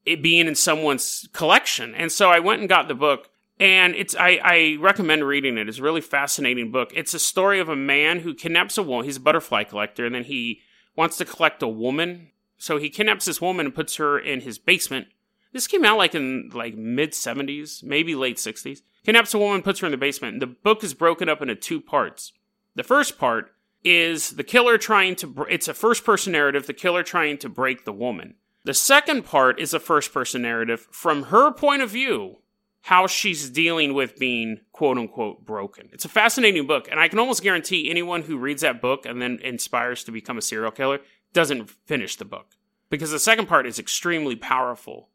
It 0.06 0.22
being 0.22 0.46
in 0.46 0.54
someone's 0.54 1.28
collection. 1.32 1.94
And 1.94 2.10
so 2.10 2.30
I 2.30 2.38
went 2.38 2.60
and 2.60 2.68
got 2.68 2.88
the 2.88 2.94
book 2.94 3.28
and 3.60 3.94
it's 3.94 4.14
I, 4.16 4.40
I 4.42 4.76
recommend 4.80 5.24
reading 5.24 5.58
it. 5.58 5.68
It's 5.68 5.78
a 5.78 5.82
really 5.82 6.00
fascinating 6.00 6.70
book. 6.70 6.92
It's 6.94 7.14
a 7.14 7.18
story 7.18 7.60
of 7.60 7.68
a 7.68 7.76
man 7.76 8.20
who 8.20 8.34
kidnaps 8.34 8.78
a 8.78 8.82
woman. 8.82 9.04
He's 9.04 9.16
a 9.16 9.20
butterfly 9.20 9.64
collector, 9.64 10.06
and 10.06 10.14
then 10.14 10.24
he 10.24 10.60
wants 10.96 11.16
to 11.18 11.24
collect 11.24 11.62
a 11.62 11.68
woman. 11.68 12.30
So 12.56 12.78
he 12.78 12.88
kidnaps 12.90 13.26
this 13.26 13.40
woman 13.40 13.66
and 13.66 13.74
puts 13.74 13.96
her 13.96 14.18
in 14.18 14.40
his 14.40 14.58
basement. 14.58 15.08
This 15.52 15.66
came 15.66 15.84
out 15.84 15.98
like 15.98 16.14
in 16.14 16.50
like 16.52 16.74
mid 16.74 17.14
seventies, 17.14 17.82
maybe 17.84 18.14
late 18.14 18.38
sixties. 18.38 18.82
Kidnaps 19.04 19.34
a 19.34 19.38
woman, 19.38 19.62
puts 19.62 19.80
her 19.80 19.86
in 19.86 19.92
the 19.92 19.98
basement. 19.98 20.40
The 20.40 20.46
book 20.46 20.82
is 20.82 20.94
broken 20.94 21.28
up 21.28 21.42
into 21.42 21.54
two 21.54 21.80
parts. 21.80 22.32
The 22.74 22.82
first 22.82 23.18
part 23.18 23.52
is 23.84 24.30
the 24.30 24.44
killer 24.44 24.78
trying 24.78 25.14
to. 25.16 25.46
It's 25.48 25.68
a 25.68 25.74
first 25.74 26.04
person 26.04 26.32
narrative. 26.32 26.66
The 26.66 26.72
killer 26.72 27.02
trying 27.02 27.38
to 27.38 27.48
break 27.48 27.84
the 27.84 27.92
woman. 27.92 28.34
The 28.64 28.74
second 28.74 29.26
part 29.26 29.60
is 29.60 29.74
a 29.74 29.78
first 29.78 30.12
person 30.12 30.42
narrative 30.42 30.88
from 30.90 31.24
her 31.24 31.52
point 31.52 31.82
of 31.82 31.90
view 31.90 32.38
how 32.84 33.06
she's 33.06 33.48
dealing 33.48 33.94
with 33.94 34.18
being 34.18 34.60
quote 34.72 34.98
unquote 34.98 35.46
broken. 35.46 35.88
It's 35.92 36.04
a 36.04 36.08
fascinating 36.08 36.66
book, 36.66 36.86
and 36.90 37.00
I 37.00 37.08
can 37.08 37.18
almost 37.18 37.42
guarantee 37.42 37.88
anyone 37.88 38.20
who 38.20 38.36
reads 38.36 38.60
that 38.60 38.82
book 38.82 39.06
and 39.06 39.22
then 39.22 39.38
inspires 39.42 40.04
to 40.04 40.12
become 40.12 40.36
a 40.36 40.42
serial 40.42 40.70
killer 40.70 41.00
doesn't 41.32 41.70
finish 41.86 42.16
the 42.16 42.26
book. 42.26 42.56
Because 42.90 43.10
the 43.10 43.18
second 43.18 43.46
part 43.46 43.66
is 43.66 43.78
extremely 43.78 44.36
powerful. 44.36 45.08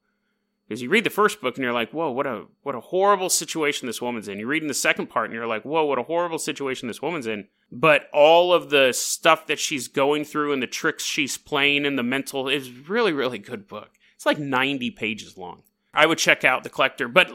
Because 0.67 0.81
you 0.81 0.89
read 0.89 1.03
the 1.03 1.11
first 1.11 1.41
book 1.41 1.57
and 1.57 1.63
you're 1.63 1.71
like, 1.71 1.91
whoa, 1.91 2.09
what 2.09 2.25
a 2.25 2.45
what 2.63 2.73
a 2.73 2.79
horrible 2.79 3.29
situation 3.29 3.85
this 3.85 4.01
woman's 4.01 4.27
in. 4.27 4.39
You're 4.39 4.47
reading 4.47 4.67
the 4.67 4.73
second 4.73 5.07
part 5.07 5.25
and 5.25 5.35
you're 5.35 5.45
like, 5.45 5.63
whoa, 5.63 5.85
what 5.85 5.99
a 5.99 6.03
horrible 6.03 6.39
situation 6.39 6.87
this 6.87 7.03
woman's 7.03 7.27
in. 7.27 7.49
But 7.71 8.09
all 8.11 8.51
of 8.51 8.71
the 8.71 8.93
stuff 8.93 9.45
that 9.45 9.59
she's 9.59 9.87
going 9.87 10.25
through 10.25 10.53
and 10.53 10.63
the 10.63 10.67
tricks 10.67 11.03
she's 11.03 11.37
playing 11.37 11.85
and 11.85 11.99
the 11.99 12.03
mental 12.03 12.49
is 12.49 12.71
really, 12.71 13.13
really 13.13 13.37
good 13.37 13.67
book. 13.67 13.91
It's 14.15 14.25
like 14.25 14.39
90 14.39 14.89
pages 14.89 15.37
long. 15.37 15.61
I 15.93 16.07
would 16.07 16.17
check 16.17 16.43
out 16.43 16.63
The 16.63 16.69
Collector. 16.69 17.07
But 17.07 17.31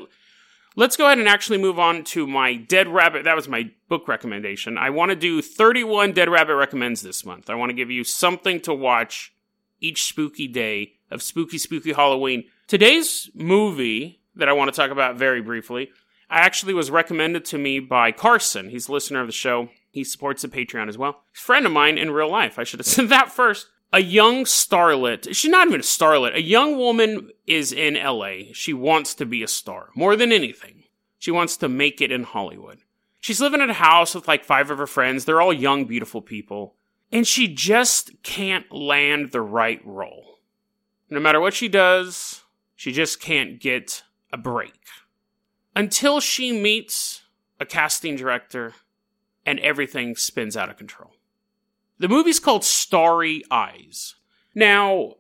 Let's 0.77 0.97
go 0.97 1.07
ahead 1.07 1.19
and 1.19 1.29
actually 1.29 1.59
move 1.59 1.79
on 1.79 2.03
to 2.05 2.27
my 2.27 2.57
Dead 2.57 2.89
Rabbit. 2.89 3.23
That 3.25 3.37
was 3.37 3.47
my 3.47 3.71
book 3.89 4.09
recommendation. 4.09 4.77
I 4.77 4.91
want 4.91 5.11
to 5.11 5.17
do 5.17 5.41
31 5.41 6.13
Dead 6.13 6.29
Rabbit 6.29 6.57
recommends 6.57 7.01
this 7.01 7.25
month. 7.25 7.49
I 7.49 7.55
want 7.55 7.71
to 7.71 7.77
give 7.77 7.93
you 7.93 8.03
something 8.03 8.61
to 8.63 8.75
watch 8.75 9.33
each 9.81 10.03
spooky 10.03 10.49
day 10.49 10.95
of 11.13 11.23
spooky, 11.23 11.59
spooky 11.59 11.93
Halloween. 11.93 12.45
Today's 12.67 13.31
movie 13.35 14.21
that 14.35 14.49
I 14.49 14.53
want 14.53 14.73
to 14.73 14.77
talk 14.77 14.91
about 14.91 15.17
very 15.17 15.41
briefly. 15.41 15.91
I 16.29 16.41
actually 16.41 16.75
was 16.75 16.91
recommended 16.91 17.45
to 17.47 17.59
me 17.59 17.79
by 17.79 18.11
Carson. 18.11 18.71
He's 18.71 18.89
a 18.89 18.93
listener 18.93 19.21
of 19.21 19.29
the 19.29 19.33
show. 19.33 19.69
He 19.93 20.03
supports 20.03 20.43
the 20.43 20.49
Patreon 20.49 20.89
as 20.89 20.99
well. 20.99 21.21
He's 21.33 21.41
a 21.41 21.45
friend 21.45 21.67
of 21.67 21.73
mine 21.73 21.99
in 21.99 22.11
real 22.11 22.31
life. 22.31 22.59
I 22.59 22.65
should 22.65 22.81
have 22.81 22.87
said 22.89 23.11
that 23.11 23.31
first. 23.31 23.69
A 23.95 24.01
young 24.01 24.43
starlet, 24.43 25.37
she's 25.37 25.53
not 25.53 25.69
even 25.69 25.79
a 25.79 25.85
starlet, 25.85 26.35
a 26.35 26.43
young 26.43 26.77
woman 26.77 27.31
is 27.47 27.71
in 27.71 27.95
LA. 27.95 28.53
She 28.53 28.73
wants 28.73 29.15
to 29.15 29.25
be 29.25 29.41
a 29.45 29.47
star 29.47 29.91
more 29.95 30.17
than 30.17 30.33
anything. 30.33 30.83
She 31.21 31.31
wants 31.31 31.57
to 31.59 31.69
make 31.69 32.01
it 32.01 32.11
in 32.11 32.25
Hollywood. 32.25 32.81
She's 33.21 33.41
living 33.41 33.61
in 33.61 33.71
a 33.71 33.75
house 33.75 34.13
with 34.13 34.27
like 34.27 34.45
five 34.45 34.69
of 34.73 34.79
her 34.79 34.89
friends. 34.89 35.25
They're 35.25 35.41
all 35.41 35.53
young, 35.53 35.85
beautiful 35.85 36.23
people. 36.23 36.75
And 37.13 37.25
she 37.25 37.47
just 37.47 38.21
can't 38.25 38.71
land 38.73 39.31
the 39.31 39.41
right 39.41 39.81
role. 39.87 40.41
No 41.09 41.21
matter 41.21 41.39
what 41.39 41.55
she 41.55 41.69
does, 41.69 42.43
she 42.75 42.91
just 42.91 43.21
can't 43.21 43.61
get 43.61 44.03
a 44.33 44.37
break. 44.37 44.81
Until 45.77 46.19
she 46.19 46.51
meets 46.51 47.23
a 47.61 47.65
casting 47.65 48.17
director 48.17 48.75
and 49.47 49.61
everything 49.61 50.17
spins 50.17 50.57
out 50.57 50.69
of 50.69 50.77
control. 50.77 51.14
The 51.99 52.09
movie's 52.09 52.41
called 52.41 52.65
Starry 52.65 53.43
Eyes. 53.51 54.17
Now, 54.55 55.15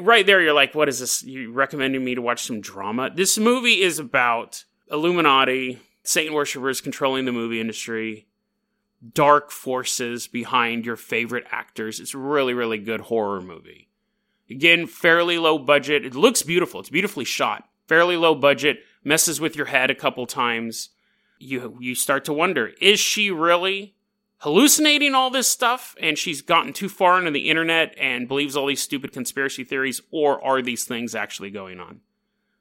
right 0.00 0.24
there, 0.24 0.40
you're 0.40 0.52
like, 0.52 0.74
what 0.74 0.88
is 0.88 1.00
this? 1.00 1.24
You're 1.24 1.50
recommending 1.52 2.04
me 2.04 2.14
to 2.14 2.22
watch 2.22 2.44
some 2.44 2.60
drama? 2.60 3.10
This 3.14 3.36
movie 3.36 3.82
is 3.82 3.98
about 3.98 4.64
Illuminati, 4.90 5.80
Satan 6.04 6.34
worshippers 6.34 6.80
controlling 6.80 7.24
the 7.24 7.32
movie 7.32 7.60
industry, 7.60 8.28
dark 9.12 9.50
forces 9.50 10.28
behind 10.28 10.86
your 10.86 10.96
favorite 10.96 11.46
actors. 11.50 11.98
It's 11.98 12.14
a 12.14 12.18
really, 12.18 12.54
really 12.54 12.78
good 12.78 13.02
horror 13.02 13.40
movie. 13.40 13.88
Again, 14.48 14.86
fairly 14.86 15.38
low 15.38 15.58
budget. 15.58 16.06
It 16.06 16.14
looks 16.14 16.42
beautiful. 16.42 16.78
It's 16.78 16.90
beautifully 16.90 17.24
shot. 17.24 17.68
Fairly 17.88 18.16
low 18.16 18.36
budget, 18.36 18.78
messes 19.02 19.40
with 19.40 19.56
your 19.56 19.66
head 19.66 19.90
a 19.90 19.94
couple 19.94 20.26
times. 20.26 20.90
You 21.38 21.76
you 21.80 21.94
start 21.94 22.24
to 22.26 22.32
wonder, 22.32 22.72
is 22.80 22.98
she 22.98 23.30
really 23.30 23.95
hallucinating 24.38 25.14
all 25.14 25.30
this 25.30 25.48
stuff 25.48 25.94
and 26.00 26.18
she's 26.18 26.42
gotten 26.42 26.72
too 26.72 26.88
far 26.88 27.18
into 27.18 27.30
the 27.30 27.48
internet 27.48 27.94
and 27.98 28.28
believes 28.28 28.56
all 28.56 28.66
these 28.66 28.82
stupid 28.82 29.12
conspiracy 29.12 29.64
theories 29.64 30.00
or 30.10 30.42
are 30.44 30.62
these 30.62 30.84
things 30.84 31.14
actually 31.14 31.50
going 31.50 31.80
on? 31.80 32.00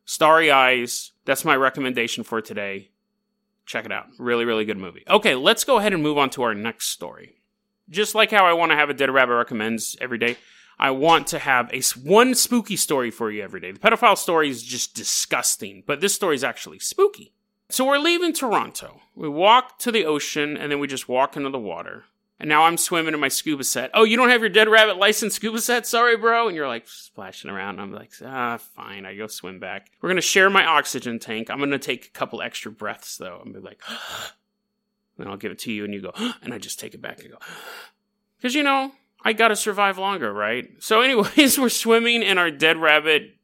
Starry 0.05 0.51
Eyes, 0.51 1.11
that's 1.25 1.43
my 1.43 1.55
recommendation 1.55 2.23
for 2.23 2.41
today. 2.41 2.89
Check 3.65 3.85
it 3.85 3.91
out. 3.91 4.05
Really, 4.19 4.45
really 4.45 4.65
good 4.65 4.77
movie. 4.77 5.03
Okay, 5.09 5.35
let's 5.35 5.63
go 5.63 5.77
ahead 5.77 5.93
and 5.93 6.03
move 6.03 6.17
on 6.17 6.29
to 6.31 6.43
our 6.43 6.53
next 6.53 6.89
story. 6.89 7.35
Just 7.89 8.15
like 8.15 8.31
how 8.31 8.45
I 8.45 8.53
want 8.53 8.71
to 8.71 8.75
have 8.75 8.89
a 8.89 8.93
Dead 8.93 9.09
Rabbit 9.09 9.33
recommends 9.33 9.97
every 9.99 10.17
day, 10.17 10.37
I 10.77 10.91
want 10.91 11.27
to 11.27 11.39
have 11.39 11.71
a 11.73 11.81
one 11.99 12.35
spooky 12.35 12.75
story 12.75 13.09
for 13.09 13.31
you 13.31 13.43
every 13.43 13.59
day. 13.59 13.71
The 13.71 13.79
pedophile 13.79 14.17
story 14.17 14.49
is 14.49 14.61
just 14.61 14.93
disgusting, 14.93 15.83
but 15.85 16.01
this 16.01 16.13
story 16.13 16.35
is 16.35 16.43
actually 16.43 16.79
spooky. 16.79 17.33
So 17.69 17.85
we're 17.85 17.97
leaving 17.97 18.33
Toronto. 18.33 19.01
We 19.15 19.27
walk 19.29 19.79
to 19.79 19.91
the 19.91 20.05
ocean 20.05 20.55
and 20.57 20.71
then 20.71 20.79
we 20.79 20.87
just 20.87 21.09
walk 21.09 21.35
into 21.35 21.49
the 21.49 21.59
water. 21.59 22.05
And 22.39 22.49
now 22.49 22.63
I'm 22.63 22.77
swimming 22.77 23.13
in 23.13 23.19
my 23.19 23.29
scuba 23.29 23.63
set. 23.63 23.91
Oh, 23.93 24.03
you 24.03 24.17
don't 24.17 24.29
have 24.29 24.41
your 24.41 24.49
Dead 24.49 24.67
Rabbit 24.67 24.97
license 24.97 25.35
scuba 25.35 25.61
set? 25.61 25.87
Sorry, 25.87 26.17
bro. 26.17 26.47
And 26.47 26.55
you're 26.55 26.67
like 26.67 26.87
splashing 26.87 27.49
around. 27.49 27.79
I'm 27.79 27.93
like, 27.93 28.11
ah, 28.25 28.57
fine. 28.57 29.05
I 29.05 29.15
go 29.15 29.27
swim 29.27 29.59
back. 29.59 29.89
We're 30.01 30.09
going 30.09 30.17
to 30.17 30.21
share 30.21 30.49
my 30.49 30.65
oxygen 30.65 31.17
tank. 31.17 31.49
I'm 31.49 31.59
going 31.59 31.71
to 31.71 31.79
take 31.79 32.07
a 32.07 32.09
couple 32.09 32.41
extra 32.41 32.71
breaths, 32.71 33.17
though. 33.17 33.41
I'm 33.43 33.53
be 33.53 33.59
like, 33.59 33.81
then 35.17 35.27
I'll 35.27 35.37
give 35.37 35.53
it 35.53 35.59
to 35.59 35.71
you 35.71 35.85
and 35.85 35.93
you 35.93 36.01
go, 36.01 36.11
and 36.41 36.53
I 36.53 36.57
just 36.57 36.79
take 36.79 36.93
it 36.93 37.01
back 37.01 37.21
and 37.21 37.31
go, 37.31 37.37
because, 38.37 38.53
you 38.53 38.63
know, 38.63 38.91
I 39.23 39.31
got 39.31 39.47
to 39.47 39.55
survive 39.55 39.97
longer, 39.97 40.33
right? 40.33 40.67
So, 40.79 41.01
anyways, 41.01 41.57
we're 41.59 41.69
swimming 41.69 42.21
in 42.21 42.37
our 42.37 42.51
Dead 42.51 42.77
Rabbit 42.77 43.35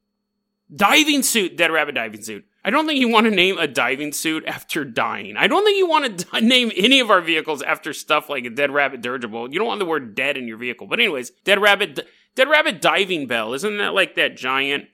diving 0.73 1.23
suit, 1.23 1.55
Dead 1.55 1.71
Rabbit 1.71 1.95
diving 1.95 2.21
suit. 2.21 2.45
I 2.63 2.69
don't 2.69 2.85
think 2.85 2.99
you 2.99 3.09
want 3.09 3.25
to 3.25 3.31
name 3.31 3.57
a 3.57 3.67
diving 3.67 4.13
suit 4.13 4.45
after 4.45 4.85
dying. 4.85 5.35
I 5.35 5.47
don't 5.47 5.65
think 5.65 5.77
you 5.77 5.87
want 5.87 6.19
to 6.19 6.41
name 6.45 6.71
any 6.75 6.99
of 6.99 7.09
our 7.09 7.21
vehicles 7.21 7.61
after 7.61 7.91
stuff 7.91 8.29
like 8.29 8.45
a 8.45 8.49
dead 8.49 8.71
rabbit 8.71 9.01
dirigible. 9.01 9.51
You 9.51 9.57
don't 9.57 9.67
want 9.67 9.79
the 9.79 9.85
word 9.85 10.13
dead 10.13 10.37
in 10.37 10.47
your 10.47 10.57
vehicle. 10.57 10.85
But 10.87 10.99
anyways, 10.99 11.31
dead 11.43 11.61
rabbit, 11.61 12.07
dead 12.35 12.49
rabbit 12.49 12.81
diving 12.81 13.25
bell. 13.25 13.53
Isn't 13.53 13.77
that 13.77 13.93
like 13.93 14.15
that 14.15 14.37
giant? 14.37 14.89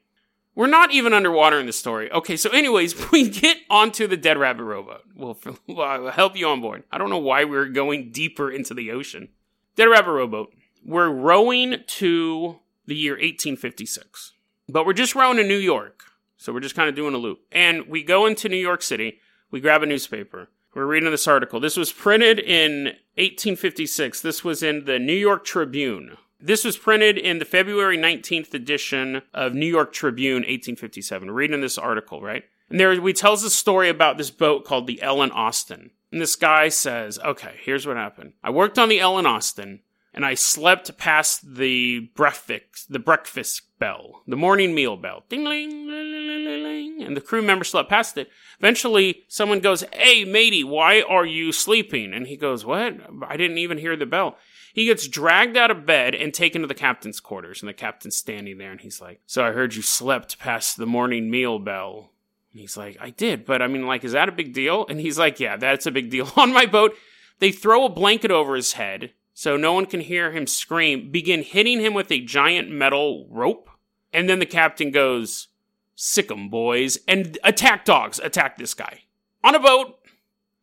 We're 0.56 0.66
not 0.66 0.92
even 0.92 1.14
underwater 1.14 1.60
in 1.60 1.68
the 1.68 1.72
story. 1.72 2.12
Okay, 2.12 2.36
so 2.36 2.50
anyways, 2.50 2.96
we 3.12 3.30
get 3.30 3.58
onto 3.70 4.08
the 4.08 4.18
dead 4.18 4.38
rabbit 4.38 4.64
rowboat. 4.64 5.04
We'll, 5.16 5.38
we'll 5.68 6.10
help 6.12 6.36
you 6.36 6.48
on 6.48 6.62
board. 6.62 6.84
I 6.92 6.98
don't 6.98 7.10
know 7.10 7.20
why 7.20 7.44
we're 7.44 7.68
going 7.68 8.12
deeper 8.12 8.50
into 8.50 8.74
the 8.74 8.92
ocean. 8.92 9.30
Dead 9.76 9.86
rabbit 9.86 10.12
rowboat. 10.12 10.54
We're 10.84 11.10
rowing 11.10 11.84
to 11.86 12.60
the 12.86 12.96
year 12.96 13.14
1856, 13.14 14.34
but 14.70 14.86
we're 14.86 14.94
just 14.94 15.16
rowing 15.16 15.38
to 15.38 15.44
New 15.44 15.58
York. 15.58 16.06
So 16.38 16.54
we're 16.54 16.60
just 16.60 16.76
kind 16.76 16.90
of 16.90 16.96
doing 16.96 17.14
a 17.14 17.18
loop. 17.18 17.40
And 17.52 17.88
we 17.88 18.04
go 18.04 18.26
into 18.26 18.50
New 18.50 18.56
York 18.56 18.82
City, 18.82 19.20
we 19.52 19.60
grab 19.60 19.84
a 19.84 19.86
newspaper. 19.86 20.50
We're 20.74 20.86
reading 20.86 21.10
this 21.10 21.28
article. 21.28 21.60
This 21.60 21.76
was 21.76 21.92
printed 21.92 22.38
in 22.38 22.86
1856. 23.16 24.22
This 24.22 24.44
was 24.44 24.62
in 24.62 24.86
the 24.86 25.00
New 25.00 25.14
York 25.14 25.44
Tribune. 25.44 26.18
This 26.40 26.64
was 26.64 26.78
printed 26.78 27.18
in 27.18 27.40
the 27.40 27.46
February 27.46 27.98
19th 27.98 28.54
edition 28.54 29.24
of 29.34 29.56
New 29.56 29.66
York 29.66 29.92
Tribune, 29.92 30.44
1857. 30.44 31.28
We're 31.28 31.34
reading 31.34 31.62
this 31.62 31.80
article, 31.80 32.22
right? 32.22 32.44
And 32.70 32.80
there 32.80 33.02
we 33.02 33.14
tells 33.14 33.44
a 33.44 33.50
story 33.50 33.90
about 33.90 34.18
this 34.18 34.30
boat 34.30 34.66
called 34.66 34.86
the 34.86 35.02
Ellen 35.02 35.32
Austin. 35.32 35.90
And 36.12 36.22
this 36.22 36.36
guy 36.36 36.70
says, 36.70 37.18
okay, 37.20 37.56
here's 37.64 37.88
what 37.88 37.98
happened. 37.98 38.34
I 38.44 38.52
worked 38.52 38.78
on 38.78 38.90
the 38.90 39.00
Ellen 39.00 39.26
Austin 39.26 39.80
and 40.14 40.26
I 40.26 40.36
slept 40.36 40.98
past 40.98 41.56
the 41.56 42.12
breakfast, 42.16 42.92
the 42.92 43.00
breakfast 43.00 43.67
bell, 43.80 44.24
the 44.28 44.36
morning 44.36 44.74
meal 44.74 44.98
bell. 44.98 45.24
Ding, 45.30 45.44
ling, 45.44 45.88
ling, 45.88 46.64
ling. 46.64 47.04
And 47.04 47.16
the 47.16 47.22
crew 47.22 47.42
member 47.42 47.64
slept 47.64 47.90
past 47.90 48.18
it. 48.18 48.30
Eventually, 48.60 49.24
someone 49.28 49.60
goes, 49.60 49.84
Hey, 49.94 50.26
matey, 50.26 50.64
why 50.64 51.02
are 51.02 51.26
you 51.26 51.52
sleeping? 51.52 52.14
And 52.14 52.28
he 52.28 52.38
goes, 52.38 52.66
What? 52.66 52.96
I 53.28 53.38
didn't 53.38 53.60
even 53.60 53.78
hear 53.78 53.96
the 53.96 54.06
bell. 54.06 54.38
He 54.74 54.86
gets 54.86 55.08
dragged 55.08 55.58
out 55.58 55.72
of 55.72 55.86
bed 55.86 56.14
and 56.14 56.34
taken 56.34 56.62
to 56.62 56.68
the 56.68 56.76
captain's 56.76 57.20
quarters. 57.20 57.62
And 57.62 57.70
the 57.70 57.74
captain's 57.74 58.16
standing 58.16 58.58
there 58.58 58.72
and 58.72 58.82
he's 58.82 59.02
like, 59.02 59.22
So 59.26 59.44
I 59.46 59.52
heard 59.52 59.76
you 59.76 59.82
slept 59.82 60.40
past 60.40 60.78
the 60.78 60.86
morning 60.86 61.32
meal 61.32 61.60
bell. 61.60 62.12
And 62.52 62.62
he's 62.62 62.78
like, 62.78 62.98
I 63.00 63.12
did, 63.12 63.46
but 63.46 63.62
I 63.62 63.68
mean, 63.68 63.86
like, 63.86 64.04
is 64.04 64.14
that 64.14 64.30
a 64.30 64.34
big 64.34 64.54
deal? 64.54 64.86
And 64.88 65.00
he's 65.00 65.18
like, 65.18 65.40
Yeah, 65.40 65.58
that's 65.58 65.86
a 65.86 65.92
big 65.92 66.10
deal. 66.10 66.30
On 66.36 66.54
my 66.54 66.66
boat, 66.66 66.96
they 67.40 67.52
throw 67.52 67.86
a 67.86 67.90
blanket 67.90 68.32
over 68.32 68.56
his 68.56 68.74
head 68.74 69.12
so 69.38 69.56
no 69.56 69.72
one 69.72 69.86
can 69.86 70.00
hear 70.00 70.32
him 70.32 70.48
scream, 70.48 71.12
begin 71.12 71.44
hitting 71.44 71.80
him 71.80 71.94
with 71.94 72.12
a 72.12 72.20
giant 72.20 72.72
metal 72.72 73.28
rope. 73.30 73.70
And 74.12 74.28
then 74.28 74.40
the 74.40 74.48
captain 74.48 74.90
goes, 74.90 75.50
Sick 75.94 76.32
'em, 76.32 76.50
boys, 76.50 76.98
and 77.08 77.38
attack 77.44 77.86
dogs, 77.86 78.18
attack 78.18 78.58
this 78.58 78.74
guy 78.74 79.04
on 79.44 79.54
a 79.54 79.60
boat 79.60 80.00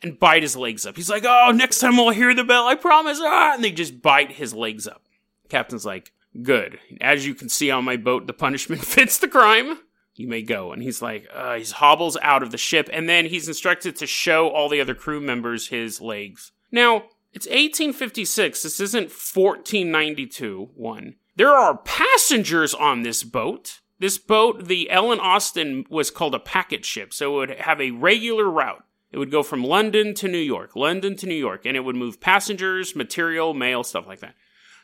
and 0.03 0.19
bite 0.19 0.43
his 0.43 0.57
legs 0.57 0.87
up. 0.87 0.97
He's 0.97 1.09
like, 1.09 1.23
Oh, 1.25 1.53
next 1.55 1.79
time 1.79 1.97
we'll 1.97 2.11
hear 2.11 2.35
the 2.35 2.43
bell, 2.43 2.67
I 2.67 2.75
promise. 2.75 3.21
Ah, 3.23 3.55
and 3.55 3.63
they 3.63 3.71
just 3.71 4.03
bite 4.03 4.33
his 4.33 4.53
legs 4.53 4.89
up. 4.89 5.05
Captain's 5.49 5.87
like, 5.87 6.11
Good. 6.43 6.81
As 7.01 7.25
you 7.25 7.37
can 7.37 7.49
see 7.49 7.71
on 7.71 7.85
my 7.85 7.97
boat, 7.97 8.27
the 8.27 8.33
punishment 8.33 8.85
fits 8.85 9.19
the 9.19 9.29
crime. 9.29 9.79
You 10.17 10.27
may 10.27 10.43
go. 10.43 10.73
And 10.73 10.83
he's 10.83 11.01
like, 11.01 11.29
uh, 11.33 11.59
he 11.59 11.65
hobbles 11.65 12.17
out 12.23 12.43
of 12.43 12.51
the 12.51 12.59
ship, 12.59 12.91
and 12.93 13.09
then 13.09 13.27
he's 13.27 13.47
instructed 13.47 13.95
to 13.97 14.07
show 14.09 14.49
all 14.49 14.69
the 14.69 14.81
other 14.81 14.97
crew 14.97 15.21
members 15.21 15.69
his 15.69 16.01
legs. 16.01 16.51
Now, 16.73 17.05
it's 17.35 17.47
1856. 17.47 18.63
This 18.63 18.81
isn't 18.81 19.11
1492. 19.11 20.71
One. 20.75 21.17
There 21.37 21.51
are 21.51 21.79
passengers 21.79 22.73
on 22.73 23.03
this 23.03 23.25
boat. 23.25 23.81
This 23.99 24.19
boat, 24.19 24.67
the 24.67 24.89
Ellen 24.91 25.19
Austin, 25.19 25.85
was 25.91 26.11
called 26.11 26.35
a 26.35 26.41
packet 26.41 26.85
ship, 26.85 27.13
so 27.13 27.35
it 27.35 27.49
would 27.49 27.59
have 27.61 27.81
a 27.81 27.91
regular 27.91 28.49
route. 28.49 28.85
It 29.11 29.19
would 29.19 29.31
go 29.31 29.43
from 29.43 29.65
London 29.65 30.15
to 30.15 30.29
New 30.29 30.39
York, 30.39 30.77
London 30.77 31.17
to 31.17 31.27
New 31.27 31.35
York, 31.35 31.67
and 31.67 31.77
it 31.77 31.81
would 31.81 31.97
move 31.97 32.21
passengers, 32.21 32.97
material, 32.97 33.55
mail, 33.55 33.85
stuff 33.85 34.07
like 34.07 34.21
that. 34.21 34.35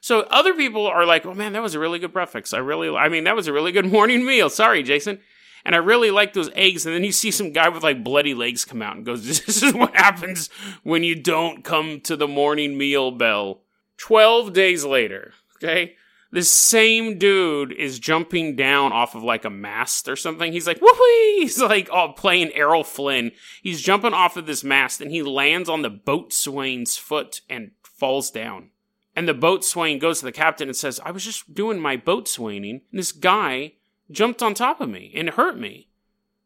So 0.00 0.20
other 0.22 0.54
people 0.54 0.86
are 0.86 1.04
like, 1.04 1.26
"Oh 1.26 1.34
man, 1.34 1.52
that 1.52 1.62
was 1.62 1.74
a 1.74 1.80
really 1.80 1.98
good 1.98 2.12
breakfast. 2.12 2.54
I 2.54 2.58
really, 2.58 2.88
I 2.88 3.08
mean, 3.08 3.24
that 3.24 3.36
was 3.36 3.46
a 3.46 3.52
really 3.52 3.72
good 3.72 3.86
morning 3.92 4.24
meal." 4.24 4.50
Sorry, 4.50 4.82
Jason 4.82 5.20
and 5.64 5.74
I 5.74 5.78
really 5.78 6.10
like 6.10 6.32
those 6.32 6.50
eggs. 6.54 6.86
And 6.86 6.94
then 6.94 7.04
you 7.04 7.12
see 7.12 7.30
some 7.30 7.52
guy 7.52 7.68
with 7.68 7.82
like 7.82 8.04
bloody 8.04 8.34
legs 8.34 8.64
come 8.64 8.82
out 8.82 8.96
and 8.96 9.04
goes, 9.04 9.26
This 9.46 9.62
is 9.62 9.74
what 9.74 9.94
happens 9.94 10.48
when 10.82 11.02
you 11.04 11.14
don't 11.14 11.64
come 11.64 12.00
to 12.02 12.16
the 12.16 12.28
morning 12.28 12.78
meal 12.78 13.10
bell. 13.10 13.62
12 13.98 14.52
days 14.52 14.84
later, 14.84 15.34
okay? 15.56 15.94
This 16.32 16.50
same 16.50 17.18
dude 17.18 17.72
is 17.72 17.98
jumping 17.98 18.54
down 18.54 18.92
off 18.92 19.14
of 19.14 19.24
like 19.24 19.44
a 19.44 19.50
mast 19.50 20.08
or 20.08 20.14
something. 20.14 20.52
He's 20.52 20.66
like, 20.66 20.80
whoopee! 20.80 21.40
He's 21.40 21.60
like, 21.60 21.88
oh, 21.90 22.12
playing 22.16 22.52
Errol 22.54 22.84
Flynn. 22.84 23.32
He's 23.62 23.82
jumping 23.82 24.14
off 24.14 24.36
of 24.36 24.46
this 24.46 24.62
mast 24.62 25.00
and 25.00 25.10
he 25.10 25.22
lands 25.22 25.68
on 25.68 25.82
the 25.82 25.90
boatswain's 25.90 26.96
foot 26.96 27.40
and 27.50 27.72
falls 27.82 28.30
down. 28.30 28.70
And 29.16 29.28
the 29.28 29.34
boatswain 29.34 29.98
goes 29.98 30.20
to 30.20 30.24
the 30.24 30.32
captain 30.32 30.68
and 30.68 30.76
says, 30.76 31.00
I 31.04 31.10
was 31.10 31.24
just 31.24 31.52
doing 31.52 31.80
my 31.80 31.96
boatswaining. 31.96 32.82
And 32.90 32.98
this 32.98 33.12
guy 33.12 33.74
jumped 34.10 34.42
on 34.42 34.54
top 34.54 34.80
of 34.80 34.88
me 34.88 35.12
and 35.14 35.30
hurt 35.30 35.58
me. 35.58 35.88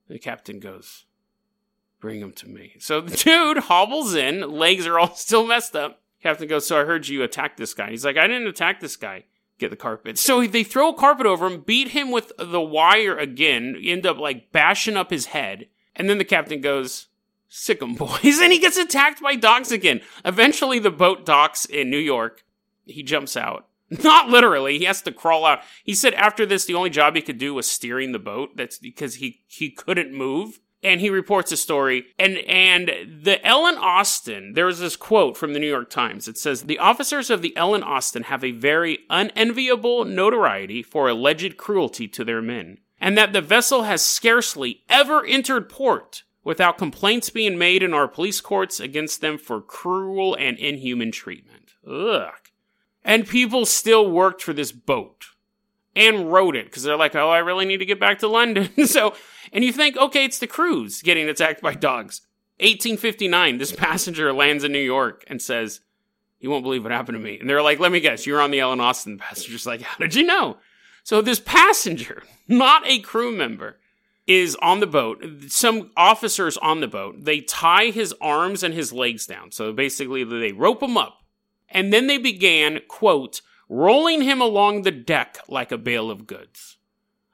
The 0.09 0.19
captain 0.19 0.61
goes, 0.61 1.05
Bring 2.01 2.21
him 2.21 2.33
to 2.33 2.49
me. 2.49 2.75
So 2.79 3.01
the 3.01 3.17
dude 3.25 3.65
hobbles 3.65 4.15
in, 4.15 4.51
legs 4.51 4.87
are 4.87 4.99
all 4.99 5.15
still 5.15 5.47
messed 5.47 5.75
up. 5.75 6.03
Captain 6.23 6.49
goes, 6.49 6.67
So 6.67 6.81
I 6.81 6.85
heard 6.85 7.09
you 7.09 7.23
attack 7.23 7.57
this 7.57 7.75
guy. 7.75 7.91
He's 7.91 8.05
like, 8.05 8.17
I 8.17 8.27
didn't 8.27 8.49
attack 8.49 8.81
this 8.81 8.97
guy. 8.97 9.25
get 9.59 9.71
the 9.71 9.77
carpet. 9.77 10.19
So 10.19 10.47
they 10.47 10.65
throw 10.65 10.91
a 10.91 10.95
carpet 10.95 11.27
over 11.27 11.47
him, 11.47 11.61
beat 11.63 11.89
him 11.89 12.11
with 12.11 12.33
the 12.39 12.61
wire 12.61 13.17
again, 13.17 13.77
end 13.83 14.07
up 14.07 14.19
like 14.19 14.53
bashing 14.53 14.97
up 14.97 15.11
his 15.11 15.27
head. 15.27 15.67
And 15.97 16.11
then 16.11 16.19
the 16.19 16.25
captain 16.25 16.61
goes, 16.61 17.07
Sick 17.49 17.81
'em 17.81 17.95
boys. 17.97 18.41
And 18.41 18.53
he 18.53 18.59
gets 18.59 18.77
attacked 18.77 19.23
by 19.23 19.37
dogs 19.37 19.71
again. 19.73 20.01
Eventually 20.25 20.79
the 20.79 20.91
boat 20.91 21.25
docks 21.25 21.65
in 21.65 21.89
New 21.89 21.99
York. 21.99 22.45
He 22.85 23.03
jumps 23.03 23.37
out. 23.37 23.69
Not 24.03 24.29
literally. 24.29 24.79
He 24.79 24.85
has 24.85 25.03
to 25.03 25.13
crawl 25.13 25.45
out. 25.45 25.61
He 25.85 25.95
said 25.95 26.15
after 26.15 26.47
this, 26.47 26.65
the 26.65 26.75
only 26.75 26.91
job 26.91 27.15
he 27.15 27.23
could 27.23 27.39
do 27.39 27.55
was 27.55 27.71
steering 27.71 28.13
the 28.13 28.19
boat. 28.19 28.57
That's 28.57 28.79
because 28.79 29.17
he, 29.17 29.43
he 29.47 29.71
couldn't 29.71 30.13
move. 30.13 30.61
And 30.83 31.01
he 31.01 31.09
reports 31.09 31.51
a 31.51 31.57
story. 31.57 32.07
And, 32.19 32.39
and 32.39 33.23
the 33.23 33.45
Ellen 33.45 33.77
Austin, 33.77 34.53
there 34.53 34.67
was 34.67 34.81
this 34.81 34.97
quote 34.97 35.37
from 35.37 35.55
the 35.55 35.59
New 35.59 35.69
York 35.69 35.89
Times. 35.89 36.29
It 36.29 36.37
says, 36.37 36.63
The 36.63 36.79
officers 36.79 37.31
of 37.31 37.41
the 37.41 37.57
Ellen 37.57 37.83
Austin 37.83 38.25
have 38.25 38.45
a 38.45 38.51
very 38.51 38.99
unenviable 39.09 40.05
notoriety 40.05 40.83
for 40.83 41.09
alleged 41.09 41.57
cruelty 41.57 42.07
to 42.09 42.25
their 42.25 42.43
men. 42.43 42.79
And 43.01 43.17
that 43.17 43.33
the 43.33 43.41
vessel 43.41 43.85
has 43.85 44.05
scarcely 44.05 44.83
ever 44.89 45.25
entered 45.25 45.71
port 45.71 46.25
without 46.43 46.79
complaints 46.79 47.31
being 47.31 47.57
made 47.57 47.83
in 47.83 47.95
our 47.95 48.07
police 48.07 48.43
courts 48.43 48.79
against 48.79 49.23
them 49.23 49.39
for 49.39 49.63
cruel 49.63 50.35
and 50.35 50.59
inhuman 50.59 51.13
treatment. 51.13 51.71
Ugh. 51.91 52.33
And 53.05 53.29
people 53.29 53.67
still 53.67 54.11
worked 54.11 54.43
for 54.43 54.53
this 54.53 54.73
boat 54.73 55.27
and 55.95 56.33
wrote 56.33 56.57
it 56.57 56.67
because 56.67 56.83
they're 56.83 56.97
like, 56.97 57.15
oh, 57.15 57.31
I 57.31 57.39
really 57.39 57.67
need 57.67 57.79
to 57.79 57.87
get 57.87 58.01
back 58.01 58.19
to 58.21 58.29
London. 58.29 58.71
so, 58.87 59.15
and 59.53 59.65
you 59.65 59.73
think, 59.73 59.97
okay, 59.97 60.25
it's 60.25 60.39
the 60.39 60.47
crews 60.47 61.03
getting 61.03 61.29
attacked 61.29 61.61
by 61.61 61.75
dogs. 61.75 62.23
1859, 62.61 63.59
this 63.59 63.73
passenger 63.77 64.33
lands 64.33 64.65
in 64.65 64.73
New 64.73 64.79
York 64.79 65.25
and 65.27 65.41
says, 65.41 65.81
you 66.41 66.51
won't 66.51 66.65
believe 66.65 66.83
what 66.83 66.93
happened 66.93 67.17
to 67.17 67.25
me. 67.25 67.39
And 67.39 67.49
they're 67.49 67.63
like, 67.63 67.79
let 67.79 67.93
me 67.93 68.01
guess, 68.01 68.27
you're 68.27 68.41
on 68.41 68.51
the 68.51 68.61
Ellen 68.61 68.81
Austin. 68.81 69.17
The 69.17 69.19
passenger's 69.23 69.67
like, 69.67 69.83
how 69.83 69.99
did 69.99 70.15
you 70.15 70.25
know? 70.25 70.59
So 71.03 71.21
this 71.21 71.41
passenger, 71.41 72.23
not 72.49 72.83
a 72.87 72.99
crew 73.01 73.35
member, 73.35 73.79
is 74.27 74.57
on 74.57 74.81
the 74.81 74.87
boat. 74.87 75.23
Some 75.49 75.91
officers 75.97 76.57
on 76.57 76.81
the 76.81 76.89
boat, 76.89 77.25
they 77.25 77.41
tie 77.41 77.87
his 77.87 78.15
arms 78.21 78.63
and 78.63 78.73
his 78.73 78.93
legs 78.93 79.27
down. 79.27 79.53
So 79.53 79.73
basically, 79.73 80.25
they 80.25 80.53
rope 80.53 80.83
him 80.83 80.97
up. 80.97 81.24
And 81.75 81.93
then 81.93 82.07
they 82.07 82.19
began, 82.19 82.81
quote, 82.89 83.43
rolling 83.69 84.23
him 84.23 84.41
along 84.41 84.83
the 84.83 84.93
deck 84.93 85.39
like 85.49 85.73
a 85.73 85.79
bale 85.79 86.11
of 86.11 86.27
goods. 86.27 86.79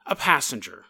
A 0.07 0.15
passenger. 0.15 0.85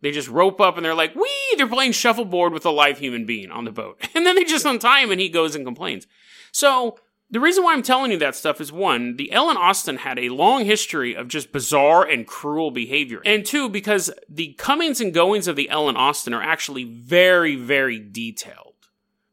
They 0.00 0.12
just 0.12 0.28
rope 0.28 0.60
up 0.60 0.76
and 0.76 0.84
they're 0.84 0.94
like, 0.94 1.14
wee! 1.14 1.54
They're 1.56 1.66
playing 1.66 1.92
shuffleboard 1.92 2.52
with 2.52 2.64
a 2.64 2.70
live 2.70 2.98
human 2.98 3.26
being 3.26 3.50
on 3.50 3.64
the 3.64 3.72
boat. 3.72 4.00
And 4.14 4.24
then 4.24 4.36
they 4.36 4.44
just 4.44 4.64
untie 4.64 5.00
him 5.00 5.10
and 5.10 5.20
he 5.20 5.28
goes 5.28 5.56
and 5.56 5.64
complains. 5.64 6.06
So, 6.52 6.98
the 7.30 7.40
reason 7.40 7.64
why 7.64 7.72
I'm 7.72 7.82
telling 7.82 8.12
you 8.12 8.18
that 8.18 8.36
stuff 8.36 8.60
is 8.60 8.70
one, 8.70 9.16
the 9.16 9.32
Ellen 9.32 9.56
Austin 9.56 9.96
had 9.96 10.18
a 10.18 10.28
long 10.28 10.66
history 10.66 11.16
of 11.16 11.28
just 11.28 11.50
bizarre 11.50 12.04
and 12.04 12.26
cruel 12.26 12.70
behavior. 12.70 13.22
And 13.24 13.44
two, 13.44 13.70
because 13.70 14.10
the 14.28 14.52
comings 14.58 15.00
and 15.00 15.14
goings 15.14 15.48
of 15.48 15.56
the 15.56 15.70
Ellen 15.70 15.96
Austin 15.96 16.34
are 16.34 16.42
actually 16.42 16.84
very, 16.84 17.56
very 17.56 17.98
detailed. 17.98 18.71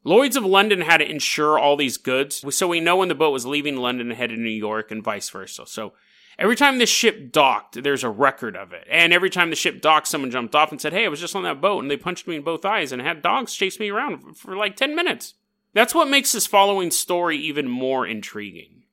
Lloyds 0.03 0.37
of 0.37 0.45
London 0.45 0.81
had 0.81 0.97
to 0.97 1.09
insure 1.09 1.59
all 1.59 1.75
these 1.75 1.97
goods, 1.97 2.43
so 2.55 2.67
we 2.67 2.79
know 2.79 2.97
when 2.97 3.09
the 3.09 3.15
boat 3.15 3.31
was 3.31 3.45
leaving 3.45 3.77
London 3.77 4.09
and 4.09 4.17
headed 4.17 4.37
to 4.37 4.41
New 4.41 4.49
York 4.49 4.91
and 4.91 5.03
vice 5.03 5.29
versa. 5.29 5.65
So 5.67 5.93
every 6.37 6.55
time 6.55 6.77
this 6.77 6.89
ship 6.89 7.31
docked, 7.31 7.83
there's 7.83 8.03
a 8.03 8.09
record 8.09 8.55
of 8.55 8.71
it. 8.71 8.87
And 8.89 9.11
every 9.11 9.29
time 9.29 9.49
the 9.49 9.57
ship 9.57 9.81
docked, 9.81 10.07
someone 10.07 10.31
jumped 10.31 10.55
off 10.55 10.71
and 10.71 10.79
said, 10.79 10.93
Hey, 10.93 11.05
I 11.05 11.09
was 11.09 11.19
just 11.19 11.35
on 11.35 11.43
that 11.43 11.59
boat, 11.59 11.81
and 11.81 11.91
they 11.91 11.97
punched 11.97 12.27
me 12.27 12.37
in 12.37 12.43
both 12.43 12.63
eyes 12.63 12.91
and 12.91 13.01
had 13.01 13.21
dogs 13.21 13.53
chase 13.53 13.79
me 13.79 13.89
around 13.89 14.37
for 14.37 14.55
like 14.55 14.77
10 14.77 14.95
minutes. 14.95 15.33
That's 15.73 15.93
what 15.93 16.09
makes 16.09 16.31
this 16.31 16.47
following 16.47 16.91
story 16.91 17.37
even 17.37 17.67
more 17.67 18.07
intriguing. 18.07 18.83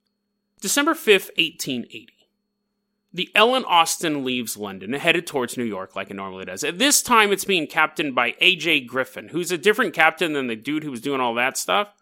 December 0.60 0.94
5th, 0.94 1.30
1880. 1.36 2.15
The 3.16 3.30
Ellen 3.34 3.64
Austin 3.64 4.26
leaves 4.26 4.58
London, 4.58 4.92
headed 4.92 5.26
towards 5.26 5.56
New 5.56 5.64
York 5.64 5.96
like 5.96 6.10
it 6.10 6.16
normally 6.16 6.44
does. 6.44 6.62
At 6.62 6.78
this 6.78 7.00
time, 7.00 7.32
it's 7.32 7.46
being 7.46 7.66
captained 7.66 8.14
by 8.14 8.34
A.J. 8.42 8.80
Griffin, 8.80 9.28
who's 9.28 9.50
a 9.50 9.56
different 9.56 9.94
captain 9.94 10.34
than 10.34 10.48
the 10.48 10.54
dude 10.54 10.84
who 10.84 10.90
was 10.90 11.00
doing 11.00 11.18
all 11.18 11.32
that 11.32 11.56
stuff, 11.56 11.94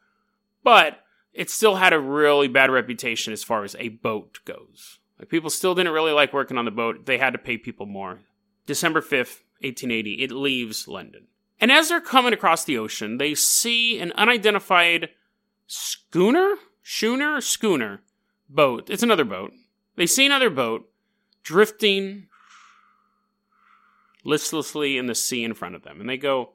but 0.65 1.05
it 1.33 1.51
still 1.51 1.77
had 1.77 1.93
a 1.93 2.01
really 2.01 2.49
bad 2.49 2.69
reputation 2.69 3.33
as 3.33 3.45
far 3.45 3.63
as 3.63 3.77
a 3.79 3.91
boat 3.91 4.41
goes. 4.45 4.99
Like 5.17 5.29
people 5.29 5.51
still 5.51 5.77
didn't 5.77 5.93
really 5.93 6.11
like 6.11 6.33
working 6.33 6.59
on 6.59 6.65
the 6.65 6.73
boat. 6.73 7.07
They 7.07 7.19
had 7.19 7.33
to 7.35 7.39
pay 7.39 7.59
people 7.59 7.87
more. 7.87 8.19
December 8.67 9.01
5th, 9.01 9.43
1880, 9.61 10.15
it 10.15 10.33
leaves 10.33 10.89
London. 10.89 11.29
And 11.61 11.71
as 11.71 11.91
they're 11.91 12.01
coming 12.01 12.33
across 12.33 12.65
the 12.65 12.77
ocean, 12.77 13.19
they 13.19 13.37
see 13.37 14.01
an 14.01 14.11
unidentified 14.17 15.11
schooner, 15.69 16.57
schooner, 16.83 17.41
schooner 17.41 18.01
boat. 18.49 18.91
It's 18.91 19.05
another 19.05 19.25
boat. 19.25 19.53
They 19.95 20.09
see 20.09 20.27
another 20.27 20.51
boat 20.51 20.91
drifting 21.45 22.27
listlessly 24.25 24.99
in 24.99 25.07
the 25.07 25.15
sea 25.15 25.45
in 25.45 25.55
front 25.55 25.75
of 25.75 25.83
them, 25.83 26.01
and 26.01 26.09
they 26.09 26.17
go, 26.17 26.51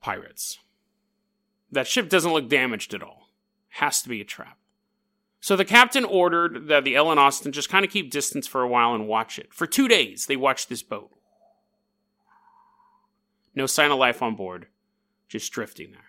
Pirates. 0.00 0.58
That 1.70 1.86
ship 1.86 2.08
doesn't 2.08 2.32
look 2.32 2.48
damaged 2.48 2.94
at 2.94 3.02
all. 3.02 3.28
Has 3.74 4.02
to 4.02 4.08
be 4.08 4.20
a 4.20 4.24
trap. 4.24 4.56
So 5.40 5.56
the 5.56 5.64
captain 5.64 6.04
ordered 6.04 6.68
that 6.68 6.84
the 6.84 6.96
Ellen 6.96 7.18
Austin 7.18 7.52
just 7.52 7.68
kind 7.68 7.84
of 7.84 7.90
keep 7.90 8.10
distance 8.10 8.46
for 8.46 8.62
a 8.62 8.68
while 8.68 8.94
and 8.94 9.06
watch 9.06 9.38
it. 9.38 9.54
For 9.54 9.66
two 9.66 9.88
days, 9.88 10.26
they 10.26 10.36
watched 10.36 10.68
this 10.68 10.82
boat. 10.82 11.10
No 13.54 13.66
sign 13.66 13.90
of 13.90 13.98
life 13.98 14.22
on 14.22 14.36
board, 14.36 14.66
just 15.28 15.52
drifting 15.52 15.92
there. 15.92 16.00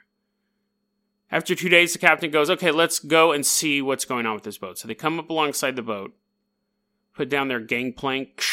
After 1.31 1.55
two 1.55 1.69
days, 1.69 1.93
the 1.93 1.99
captain 1.99 2.29
goes, 2.29 2.49
Okay, 2.49 2.71
let's 2.71 2.99
go 2.99 3.31
and 3.31 3.45
see 3.45 3.81
what's 3.81 4.05
going 4.05 4.25
on 4.25 4.33
with 4.33 4.43
this 4.43 4.57
boat. 4.57 4.77
So 4.77 4.87
they 4.87 4.95
come 4.95 5.17
up 5.17 5.29
alongside 5.29 5.75
the 5.75 5.81
boat, 5.81 6.13
put 7.13 7.29
down 7.29 7.47
their 7.47 7.59
gangplank. 7.59 8.43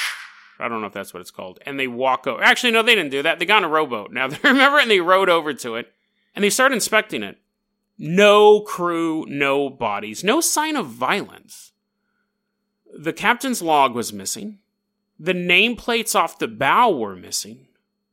I 0.58 0.68
don't 0.68 0.80
know 0.80 0.86
if 0.86 0.92
that's 0.92 1.14
what 1.14 1.20
it's 1.20 1.30
called. 1.30 1.58
And 1.64 1.78
they 1.78 1.86
walk 1.86 2.26
over. 2.26 2.42
Actually, 2.42 2.72
no, 2.72 2.82
they 2.82 2.94
didn't 2.94 3.12
do 3.12 3.22
that. 3.22 3.38
They 3.38 3.46
got 3.46 3.58
on 3.58 3.64
a 3.64 3.68
rowboat. 3.68 4.12
Now, 4.12 4.28
remember, 4.42 4.78
and 4.78 4.90
they 4.90 5.00
rowed 5.00 5.28
over 5.28 5.54
to 5.54 5.76
it. 5.76 5.92
And 6.34 6.44
they 6.44 6.50
start 6.50 6.72
inspecting 6.72 7.22
it. 7.22 7.38
No 7.96 8.60
crew, 8.60 9.24
no 9.28 9.68
bodies, 9.68 10.22
no 10.22 10.40
sign 10.40 10.76
of 10.76 10.86
violence. 10.86 11.72
The 12.96 13.12
captain's 13.12 13.60
log 13.60 13.94
was 13.94 14.12
missing. 14.12 14.58
The 15.18 15.32
nameplates 15.32 16.14
off 16.14 16.38
the 16.38 16.46
bow 16.46 16.90
were 16.90 17.16
missing. 17.16 17.66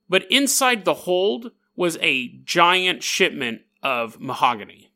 But 0.10 0.30
inside 0.32 0.86
the 0.86 0.94
hold 0.94 1.52
was 1.76 1.98
a 2.02 2.30
giant 2.44 3.04
shipment 3.04 3.62
of 3.84 4.20
mahogany. 4.20 4.92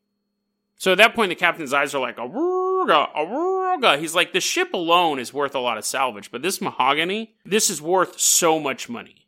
So 0.78 0.94
at 0.94 0.98
that 0.98 1.14
point, 1.14 1.30
the 1.30 1.36
captain's 1.36 1.74
eyes 1.74 1.94
are 1.94 2.02
like, 2.02 2.18
He's 3.99 4.15
like, 4.15 4.34
the 4.34 4.41
ship 4.41 4.73
alone 4.73 5.19
is 5.19 5.34
worth 5.34 5.56
a 5.56 5.60
lot 5.60 5.78
of 5.78 5.86
salvage, 5.86 6.32
but 6.32 6.41
this 6.41 6.60
mahogany, 6.62 7.36
this 7.45 7.69
is 7.69 7.82
worth 7.82 8.19
so 8.19 8.60
much 8.60 8.89
money. 8.89 9.28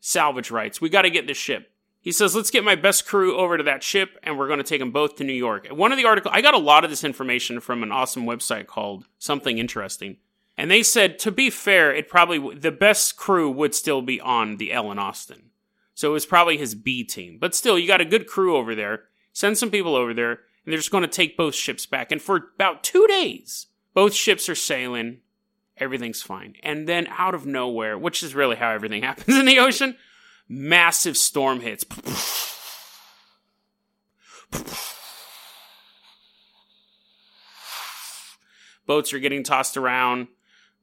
Salvage 0.00 0.50
rights. 0.50 0.80
We 0.80 0.88
got 0.88 1.02
to 1.02 1.10
get 1.10 1.26
this 1.26 1.36
ship. 1.36 1.70
He 2.00 2.12
says, 2.12 2.36
let's 2.36 2.50
get 2.50 2.64
my 2.64 2.74
best 2.74 3.06
crew 3.06 3.36
over 3.36 3.56
to 3.56 3.64
that 3.64 3.82
ship 3.82 4.18
and 4.22 4.38
we're 4.38 4.46
going 4.46 4.58
to 4.58 4.62
take 4.62 4.80
them 4.80 4.90
both 4.90 5.16
to 5.16 5.24
New 5.24 5.32
York. 5.32 5.68
One 5.68 5.90
of 5.90 5.96
the 5.96 6.04
article, 6.04 6.30
I 6.34 6.42
got 6.42 6.52
a 6.52 6.58
lot 6.58 6.84
of 6.84 6.90
this 6.90 7.02
information 7.02 7.60
from 7.60 7.82
an 7.82 7.90
awesome 7.90 8.26
website 8.26 8.66
called 8.66 9.06
Sometimes 9.18 9.58
Interesting. 9.58 10.18
And 10.56 10.70
they 10.70 10.82
said, 10.82 11.18
to 11.20 11.32
be 11.32 11.48
fair, 11.48 11.94
it 11.94 12.08
probably, 12.08 12.54
the 12.54 12.70
best 12.70 13.16
crew 13.16 13.50
would 13.50 13.74
still 13.74 14.02
be 14.02 14.20
on 14.20 14.58
the 14.58 14.72
Ellen 14.72 14.98
Austin. 14.98 15.50
So 15.94 16.10
it 16.10 16.12
was 16.12 16.26
probably 16.26 16.58
his 16.58 16.74
B 16.74 17.04
team. 17.04 17.38
But 17.40 17.54
still, 17.54 17.78
you 17.78 17.88
got 17.88 18.02
a 18.02 18.04
good 18.04 18.26
crew 18.26 18.56
over 18.56 18.74
there. 18.74 19.04
Send 19.32 19.56
some 19.56 19.70
people 19.70 19.96
over 19.96 20.12
there 20.12 20.40
and 20.64 20.72
they're 20.72 20.78
just 20.78 20.90
going 20.90 21.02
to 21.02 21.08
take 21.08 21.36
both 21.36 21.54
ships 21.54 21.86
back. 21.86 22.10
And 22.10 22.22
for 22.22 22.36
about 22.54 22.82
two 22.82 23.06
days, 23.06 23.66
both 23.92 24.14
ships 24.14 24.48
are 24.48 24.54
sailing. 24.54 25.18
Everything's 25.76 26.22
fine. 26.22 26.54
And 26.62 26.88
then 26.88 27.06
out 27.10 27.34
of 27.34 27.46
nowhere, 27.46 27.98
which 27.98 28.22
is 28.22 28.34
really 28.34 28.56
how 28.56 28.70
everything 28.70 29.02
happens 29.04 29.36
in 29.36 29.46
the 29.46 29.58
ocean, 29.58 29.96
massive 30.48 31.16
storm 31.16 31.60
hits. 31.60 31.84
Boats 38.86 39.12
are 39.12 39.18
getting 39.18 39.42
tossed 39.42 39.76
around. 39.76 40.28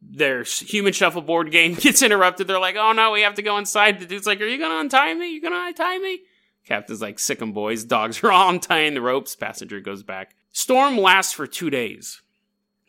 Their 0.01 0.43
human 0.43 0.93
shuffleboard 0.93 1.51
game 1.51 1.75
gets 1.79 2.01
interrupted. 2.01 2.47
They're 2.47 2.59
like, 2.59 2.75
oh 2.75 2.91
no, 2.91 3.11
we 3.11 3.21
have 3.21 3.35
to 3.35 3.43
go 3.43 3.57
inside. 3.57 3.99
The 3.99 4.05
dude's 4.05 4.25
like, 4.25 4.41
are 4.41 4.47
you 4.47 4.57
going 4.57 4.71
to 4.71 4.79
untie 4.79 5.13
me? 5.13 5.33
You 5.33 5.41
going 5.41 5.53
to 5.53 5.67
untie 5.67 5.99
me? 5.99 6.21
Captain's 6.65 7.01
like, 7.01 7.19
sick 7.19 7.41
'em 7.41 7.53
boys. 7.53 7.83
Dogs 7.83 8.23
are 8.23 8.31
all 8.31 8.49
untying 8.49 8.93
the 8.93 9.01
ropes. 9.01 9.35
Passenger 9.35 9.79
goes 9.79 10.03
back. 10.03 10.35
Storm 10.51 10.97
lasts 10.97 11.33
for 11.33 11.47
two 11.47 11.69
days. 11.69 12.21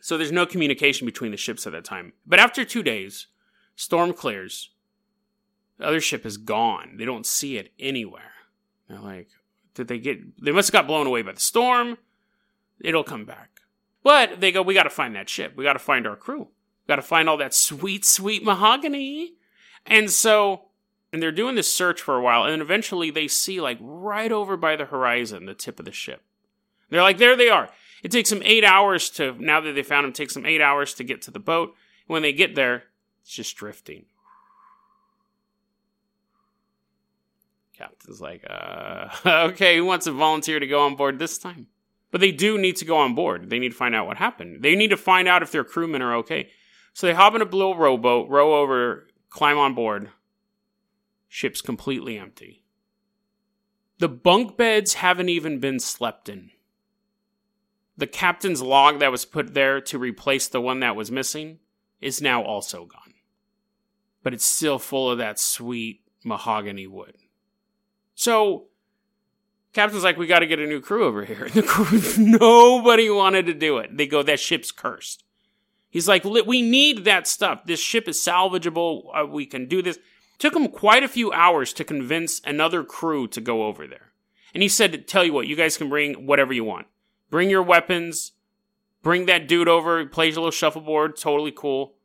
So 0.01 0.17
there's 0.17 0.31
no 0.31 0.45
communication 0.45 1.05
between 1.05 1.31
the 1.31 1.37
ships 1.37 1.65
at 1.65 1.71
that 1.71 1.85
time. 1.85 2.13
But 2.25 2.39
after 2.39 2.65
two 2.65 2.83
days, 2.83 3.27
storm 3.75 4.13
clears. 4.13 4.71
The 5.77 5.87
other 5.87 6.01
ship 6.01 6.25
is 6.25 6.37
gone. 6.37 6.97
They 6.97 7.05
don't 7.05 7.25
see 7.25 7.57
it 7.57 7.71
anywhere. 7.79 8.33
They're 8.89 8.99
like, 8.99 9.29
did 9.73 9.87
they 9.87 9.99
get, 9.99 10.43
they 10.43 10.51
must 10.51 10.67
have 10.67 10.73
got 10.73 10.87
blown 10.87 11.07
away 11.07 11.21
by 11.21 11.31
the 11.31 11.39
storm. 11.39 11.97
It'll 12.81 13.03
come 13.03 13.25
back. 13.25 13.61
But 14.03 14.41
they 14.41 14.51
go, 14.51 14.61
we 14.61 14.73
got 14.73 14.83
to 14.83 14.89
find 14.89 15.15
that 15.15 15.29
ship. 15.29 15.53
We 15.55 15.63
got 15.63 15.73
to 15.73 15.79
find 15.79 16.05
our 16.05 16.17
crew. 16.17 16.41
We 16.41 16.87
got 16.87 16.97
to 16.97 17.01
find 17.01 17.29
all 17.29 17.37
that 17.37 17.53
sweet, 17.53 18.03
sweet 18.03 18.43
mahogany. 18.43 19.35
And 19.85 20.11
so 20.11 20.65
and 21.13 21.21
they're 21.21 21.31
doing 21.31 21.53
this 21.53 21.73
search 21.73 22.01
for 22.01 22.17
a 22.17 22.21
while, 22.21 22.43
and 22.43 22.59
eventually 22.59 23.11
they 23.11 23.27
see, 23.27 23.61
like, 23.61 23.77
right 23.79 24.31
over 24.31 24.57
by 24.57 24.75
the 24.75 24.85
horizon, 24.85 25.45
the 25.45 25.53
tip 25.53 25.77
of 25.77 25.85
the 25.85 25.91
ship. 25.91 26.23
They're 26.89 27.03
like, 27.03 27.19
there 27.19 27.37
they 27.37 27.49
are. 27.49 27.69
It 28.01 28.11
takes 28.11 28.31
them 28.31 28.41
eight 28.43 28.65
hours 28.65 29.11
to, 29.11 29.35
now 29.39 29.61
that 29.61 29.73
they 29.73 29.83
found 29.83 30.05
them, 30.05 30.11
takes 30.11 30.33
them 30.33 30.47
eight 30.47 30.59
hours 30.59 30.95
to 30.95 31.03
get 31.03 31.21
to 31.21 31.31
the 31.31 31.39
boat. 31.39 31.75
When 32.07 32.23
they 32.23 32.33
get 32.33 32.55
there, 32.55 32.85
it's 33.21 33.31
just 33.31 33.55
drifting. 33.55 34.05
Captain's 37.77 38.19
like, 38.19 38.43
uh, 38.49 39.09
okay, 39.51 39.77
who 39.77 39.85
wants 39.85 40.05
to 40.05 40.11
volunteer 40.11 40.59
to 40.59 40.67
go 40.67 40.81
on 40.81 40.95
board 40.95 41.19
this 41.19 41.37
time? 41.37 41.67
But 42.09 42.21
they 42.21 42.31
do 42.31 42.57
need 42.57 42.77
to 42.77 42.85
go 42.85 42.97
on 42.97 43.13
board. 43.13 43.51
They 43.51 43.59
need 43.59 43.69
to 43.69 43.77
find 43.77 43.93
out 43.93 44.07
what 44.07 44.17
happened. 44.17 44.63
They 44.63 44.75
need 44.75 44.89
to 44.89 44.97
find 44.97 45.27
out 45.27 45.43
if 45.43 45.51
their 45.51 45.63
crewmen 45.63 46.01
are 46.01 46.15
okay. 46.17 46.49
So 46.93 47.05
they 47.05 47.13
hop 47.13 47.35
in 47.35 47.41
a 47.41 47.45
little 47.45 47.75
rowboat, 47.75 48.29
row 48.29 48.55
over, 48.61 49.07
climb 49.29 49.57
on 49.59 49.75
board. 49.75 50.09
Ship's 51.35 51.63
completely 51.63 52.19
empty. 52.19 52.61
The 53.97 54.07
bunk 54.07 54.55
beds 54.55 54.93
haven't 54.93 55.29
even 55.29 55.57
been 55.57 55.79
slept 55.79 56.29
in. 56.29 56.51
The 57.97 58.05
captain's 58.05 58.61
log 58.61 58.99
that 58.99 59.11
was 59.11 59.25
put 59.25 59.55
there 59.55 59.81
to 59.81 59.97
replace 59.97 60.47
the 60.47 60.61
one 60.61 60.81
that 60.81 60.95
was 60.95 61.09
missing 61.09 61.57
is 61.99 62.21
now 62.21 62.43
also 62.43 62.85
gone. 62.85 63.15
But 64.21 64.35
it's 64.35 64.45
still 64.45 64.77
full 64.77 65.09
of 65.09 65.17
that 65.17 65.39
sweet 65.39 66.01
mahogany 66.23 66.85
wood. 66.85 67.17
So, 68.13 68.65
captain's 69.73 70.03
like, 70.03 70.17
we 70.17 70.27
got 70.27 70.39
to 70.39 70.47
get 70.47 70.59
a 70.59 70.67
new 70.67 70.81
crew 70.81 71.03
over 71.03 71.25
here. 71.25 71.49
The 71.51 71.63
crew, 71.63 71.99
nobody 72.15 73.09
wanted 73.09 73.47
to 73.47 73.55
do 73.55 73.79
it. 73.79 73.97
They 73.97 74.05
go, 74.05 74.21
that 74.21 74.39
ship's 74.39 74.71
cursed. 74.71 75.23
He's 75.89 76.07
like, 76.07 76.25
we 76.25 76.61
need 76.61 77.05
that 77.05 77.25
stuff. 77.25 77.65
This 77.65 77.79
ship 77.79 78.07
is 78.07 78.19
salvageable. 78.19 79.05
Uh, 79.15 79.25
we 79.25 79.47
can 79.47 79.67
do 79.67 79.81
this. 79.81 79.97
Took 80.39 80.55
him 80.55 80.67
quite 80.69 81.03
a 81.03 81.07
few 81.07 81.31
hours 81.31 81.73
to 81.73 81.83
convince 81.83 82.41
another 82.45 82.83
crew 82.83 83.27
to 83.29 83.41
go 83.41 83.65
over 83.65 83.87
there. 83.87 84.11
And 84.53 84.61
he 84.61 84.69
said, 84.69 85.07
tell 85.07 85.23
you 85.23 85.33
what, 85.33 85.47
you 85.47 85.55
guys 85.55 85.77
can 85.77 85.89
bring 85.89 86.25
whatever 86.25 86.53
you 86.53 86.63
want. 86.63 86.87
Bring 87.29 87.49
your 87.49 87.63
weapons. 87.63 88.33
Bring 89.01 89.25
that 89.25 89.47
dude 89.47 89.67
over. 89.67 90.05
Plays 90.05 90.35
a 90.35 90.39
little 90.39 90.51
shuffleboard. 90.51 91.15
Totally 91.15 91.51
cool. 91.51 91.95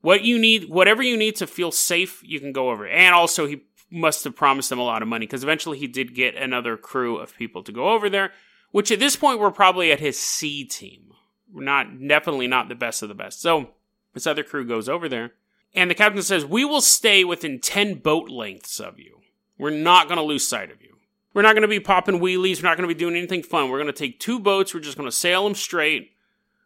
What 0.00 0.22
you 0.22 0.38
need, 0.38 0.68
whatever 0.68 1.02
you 1.02 1.16
need 1.16 1.36
to 1.36 1.46
feel 1.46 1.72
safe, 1.72 2.20
you 2.22 2.38
can 2.40 2.52
go 2.52 2.70
over. 2.70 2.86
And 2.86 3.14
also, 3.14 3.46
he 3.46 3.62
must 3.90 4.24
have 4.24 4.36
promised 4.36 4.68
them 4.68 4.78
a 4.78 4.84
lot 4.84 5.02
of 5.02 5.08
money 5.08 5.26
because 5.26 5.42
eventually 5.42 5.78
he 5.78 5.86
did 5.86 6.14
get 6.14 6.34
another 6.34 6.76
crew 6.76 7.16
of 7.16 7.36
people 7.36 7.62
to 7.62 7.72
go 7.72 7.90
over 7.90 8.10
there, 8.10 8.32
which 8.72 8.90
at 8.90 8.98
this 8.98 9.16
point 9.16 9.40
we're 9.40 9.50
probably 9.50 9.92
at 9.92 10.00
his 10.00 10.18
C 10.18 10.64
team. 10.64 11.12
We're 11.52 11.64
not 11.64 11.86
definitely 12.06 12.48
not 12.48 12.68
the 12.68 12.74
best 12.74 13.02
of 13.02 13.08
the 13.08 13.14
best. 13.14 13.40
So 13.40 13.70
this 14.12 14.26
other 14.26 14.42
crew 14.42 14.66
goes 14.66 14.88
over 14.88 15.08
there, 15.08 15.32
and 15.76 15.90
the 15.90 15.94
captain 15.94 16.22
says, 16.22 16.44
"We 16.44 16.64
will 16.64 16.80
stay 16.80 17.22
within 17.22 17.60
ten 17.60 17.94
boat 17.94 18.28
lengths 18.28 18.80
of 18.80 18.98
you. 18.98 19.20
We're 19.58 19.70
not 19.70 20.08
going 20.08 20.18
to 20.18 20.24
lose 20.24 20.48
sight 20.48 20.72
of 20.72 20.82
you. 20.82 20.96
We're 21.32 21.42
not 21.42 21.52
going 21.52 21.62
to 21.62 21.68
be 21.68 21.78
popping 21.80 22.18
wheelies. 22.18 22.56
We're 22.56 22.68
not 22.68 22.76
going 22.76 22.88
to 22.88 22.94
be 22.94 22.98
doing 22.98 23.14
anything 23.14 23.42
fun. 23.42 23.70
We're 23.70 23.78
going 23.78 23.86
to 23.86 23.92
take 23.92 24.18
two 24.18 24.40
boats. 24.40 24.74
We're 24.74 24.80
just 24.80 24.96
going 24.96 25.08
to 25.08 25.16
sail 25.16 25.44
them 25.44 25.54
straight. 25.54 26.12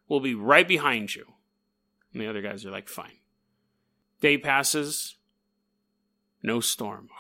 We'll 0.09 0.21
be 0.21 0.35
right 0.35 0.67
behind 0.67 1.15
you." 1.15 1.27
And 2.13 2.23
the 2.23 2.29
other 2.29 2.41
guys 2.41 2.65
are 2.65 2.71
like, 2.71 2.89
"Fine." 2.89 3.19
Day 4.21 4.39
passes. 4.39 5.17
No 6.43 6.61
storm. 6.61 7.11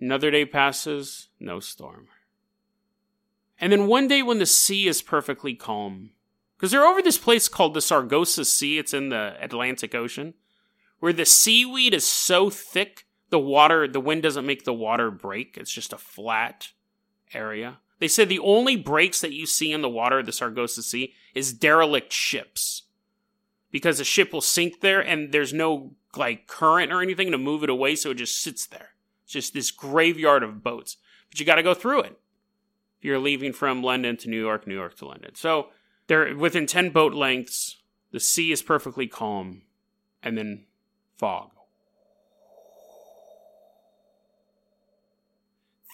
Another 0.00 0.30
day 0.30 0.44
passes, 0.44 1.28
no 1.38 1.60
storm. 1.60 2.08
And 3.60 3.72
then 3.72 3.86
one 3.86 4.08
day 4.08 4.22
when 4.22 4.38
the 4.38 4.46
sea 4.46 4.88
is 4.88 5.00
perfectly 5.00 5.54
calm, 5.54 6.10
because 6.56 6.72
they're 6.72 6.84
over 6.84 7.00
this 7.00 7.18
place 7.18 7.48
called 7.48 7.74
the 7.74 7.80
Sargasso 7.80 8.42
Sea, 8.42 8.78
it's 8.78 8.92
in 8.92 9.10
the 9.10 9.36
Atlantic 9.40 9.94
Ocean, 9.94 10.34
where 11.02 11.12
the 11.12 11.26
seaweed 11.26 11.92
is 11.94 12.04
so 12.04 12.48
thick, 12.48 13.06
the 13.30 13.38
water, 13.40 13.88
the 13.88 13.98
wind 13.98 14.22
doesn't 14.22 14.46
make 14.46 14.62
the 14.62 14.72
water 14.72 15.10
break. 15.10 15.58
It's 15.58 15.72
just 15.72 15.92
a 15.92 15.98
flat 15.98 16.68
area. 17.34 17.78
They 17.98 18.06
said 18.06 18.28
the 18.28 18.38
only 18.38 18.76
breaks 18.76 19.20
that 19.20 19.32
you 19.32 19.44
see 19.44 19.72
in 19.72 19.82
the 19.82 19.88
water 19.88 20.20
of 20.20 20.26
the 20.26 20.32
Sargasso 20.32 20.80
Sea 20.80 21.12
is 21.34 21.52
derelict 21.52 22.12
ships. 22.12 22.82
Because 23.72 23.98
a 23.98 24.04
ship 24.04 24.32
will 24.32 24.40
sink 24.40 24.80
there 24.80 25.00
and 25.00 25.32
there's 25.32 25.52
no 25.52 25.96
like 26.16 26.46
current 26.46 26.92
or 26.92 27.02
anything 27.02 27.32
to 27.32 27.38
move 27.38 27.64
it 27.64 27.70
away, 27.70 27.96
so 27.96 28.12
it 28.12 28.18
just 28.18 28.40
sits 28.40 28.64
there. 28.66 28.90
It's 29.24 29.32
just 29.32 29.54
this 29.54 29.72
graveyard 29.72 30.44
of 30.44 30.62
boats. 30.62 30.98
But 31.30 31.40
you 31.40 31.46
got 31.46 31.56
to 31.56 31.64
go 31.64 31.74
through 31.74 32.02
it. 32.02 32.20
If 33.00 33.06
you're 33.06 33.18
leaving 33.18 33.52
from 33.52 33.82
London 33.82 34.16
to 34.18 34.30
New 34.30 34.40
York, 34.40 34.68
New 34.68 34.76
York 34.76 34.94
to 34.98 35.06
London. 35.06 35.34
So 35.34 35.70
they're 36.06 36.36
within 36.36 36.66
10 36.68 36.90
boat 36.90 37.12
lengths. 37.12 37.78
The 38.12 38.20
sea 38.20 38.52
is 38.52 38.62
perfectly 38.62 39.08
calm. 39.08 39.62
And 40.22 40.38
then 40.38 40.66
fog. 41.22 41.50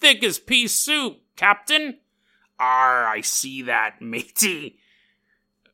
Thick 0.01 0.25
as 0.25 0.39
pea 0.39 0.67
soup, 0.67 1.21
Captain. 1.37 1.99
Ah, 2.59 3.11
I 3.11 3.21
see 3.21 3.63
that, 3.63 3.97
matey 4.01 4.79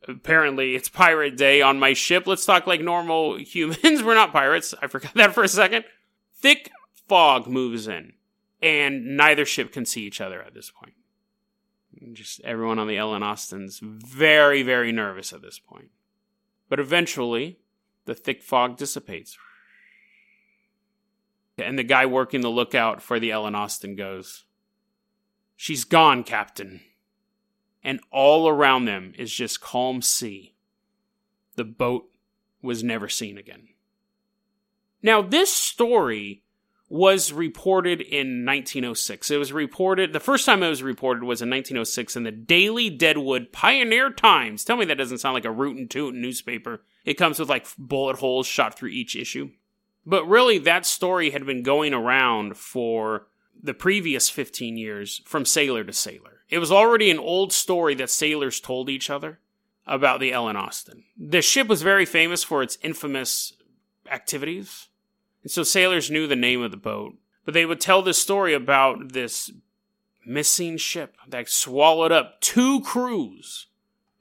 apparently 0.09 0.75
it's 0.75 0.88
pirate 0.88 1.37
day 1.37 1.62
on 1.62 1.79
my 1.79 1.93
ship. 1.93 2.27
Let's 2.27 2.45
talk 2.45 2.67
like 2.67 2.81
normal 2.81 3.38
humans. 3.38 4.03
We're 4.03 4.14
not 4.14 4.33
pirates. 4.33 4.75
I 4.81 4.87
forgot 4.87 5.14
that 5.14 5.35
for 5.35 5.43
a 5.43 5.49
second. 5.49 5.85
Thick 6.35 6.71
fog 7.09 7.47
moves 7.47 7.88
in, 7.88 8.12
and 8.61 9.17
neither 9.17 9.45
ship 9.45 9.73
can 9.73 9.87
see 9.87 10.03
each 10.03 10.21
other 10.21 10.43
at 10.43 10.55
this 10.55 10.71
point. 10.71 10.95
Just 12.12 12.40
everyone 12.40 12.79
on 12.79 12.88
the 12.88 12.99
Ellen 12.99 13.23
Austin's 13.23 13.81
very, 13.83 14.62
very 14.62 14.93
nervous 14.93 15.33
at 15.33 15.43
this 15.43 15.59
point. 15.59 15.90
But 16.69 16.81
eventually, 16.81 17.61
the 18.05 18.14
thick 18.14 18.43
fog 18.43 18.77
dissipates. 18.77 19.37
And 21.57 21.79
the 21.79 21.85
guy 21.85 22.07
working 22.07 22.40
the 22.40 22.49
lookout 22.49 23.01
for 23.01 23.21
the 23.21 23.31
Ellen 23.31 23.55
Austin 23.55 23.95
goes, 23.95 24.45
She's 25.57 25.85
gone, 25.85 26.25
Captain 26.25 26.81
and 27.85 28.01
all 28.11 28.49
around 28.49 28.87
them 28.87 29.12
is 29.17 29.33
just 29.33 29.61
calm 29.61 30.01
sea. 30.01 30.55
The 31.57 31.64
boat 31.64 32.07
was 32.62 32.83
never 32.83 33.09
seen 33.09 33.37
again. 33.37 33.69
Now, 35.03 35.21
this 35.21 35.53
story 35.53 36.43
was 36.88 37.33
reported 37.33 38.01
in 38.01 38.47
1906. 38.47 39.31
It 39.31 39.37
was 39.37 39.53
reported, 39.53 40.12
the 40.12 40.21
first 40.21 40.47
time 40.47 40.62
it 40.62 40.69
was 40.69 40.83
reported 40.83 41.25
was 41.25 41.43
in 41.43 41.51
1906 41.51 42.17
in 42.17 42.23
the 42.23 42.33
Daily 42.33 42.88
Deadwood 42.88 43.53
Pioneer 43.53 44.11
Times. 44.11 44.64
Tell 44.64 44.77
me 44.77 44.87
that 44.87 44.97
doesn't 44.97 45.19
sound 45.19 45.35
like 45.35 45.45
a 45.45 45.51
root 45.51 45.77
and 45.77 45.90
toot 45.90 46.14
newspaper. 46.14 46.83
It 47.05 47.14
comes 47.14 47.38
with 47.38 47.49
like 47.49 47.67
bullet 47.79 48.17
holes 48.17 48.47
shot 48.47 48.79
through 48.79 48.90
each 48.90 49.17
issue. 49.17 49.51
But 50.07 50.27
really, 50.27 50.59
that 50.59 50.87
story 50.87 51.31
had 51.31 51.47
been 51.47 51.62
going 51.62 51.95
around 51.95 52.57
for 52.57 53.27
the 53.62 53.75
previous 53.75 54.29
15 54.29 54.77
years 54.77 55.23
from 55.25 55.45
sailor 55.45 55.85
to 55.85 55.93
sailor. 55.93 56.43
It 56.51 56.59
was 56.59 56.73
already 56.73 57.11
an 57.11 57.19
old 57.19 57.53
story 57.53 57.95
that 57.97 58.11
sailors 58.11 58.61
told 58.61 58.90
each 58.90 59.09
other 59.09 59.40
about 59.87 60.21
the 60.21 60.33
Ellen 60.33 60.57
Austin. 60.57 61.05
The 61.19 61.43
ship 61.43 61.69
was 61.69 61.83
very 61.83 62.05
famous 62.05 62.43
for 62.43 62.62
its 62.62 62.79
infamous 62.83 63.55
activities, 64.11 64.88
and 65.43 65.51
so 65.51 65.62
sailors 65.62 66.11
knew 66.11 66.27
the 66.27 66.37
name 66.37 66.62
of 66.62 66.71
the 66.71 66.77
boat. 66.77 67.14
But 67.45 67.55
they 67.55 67.67
would 67.67 67.81
tell 67.81 68.03
this 68.03 68.21
story 68.21 68.55
about 68.55 69.12
this 69.12 69.51
missing 70.27 70.79
ship 70.79 71.17
that 71.29 71.49
swallowed 71.49 72.12
up 72.12 72.40
two 72.40 72.81
crews. 72.81 73.67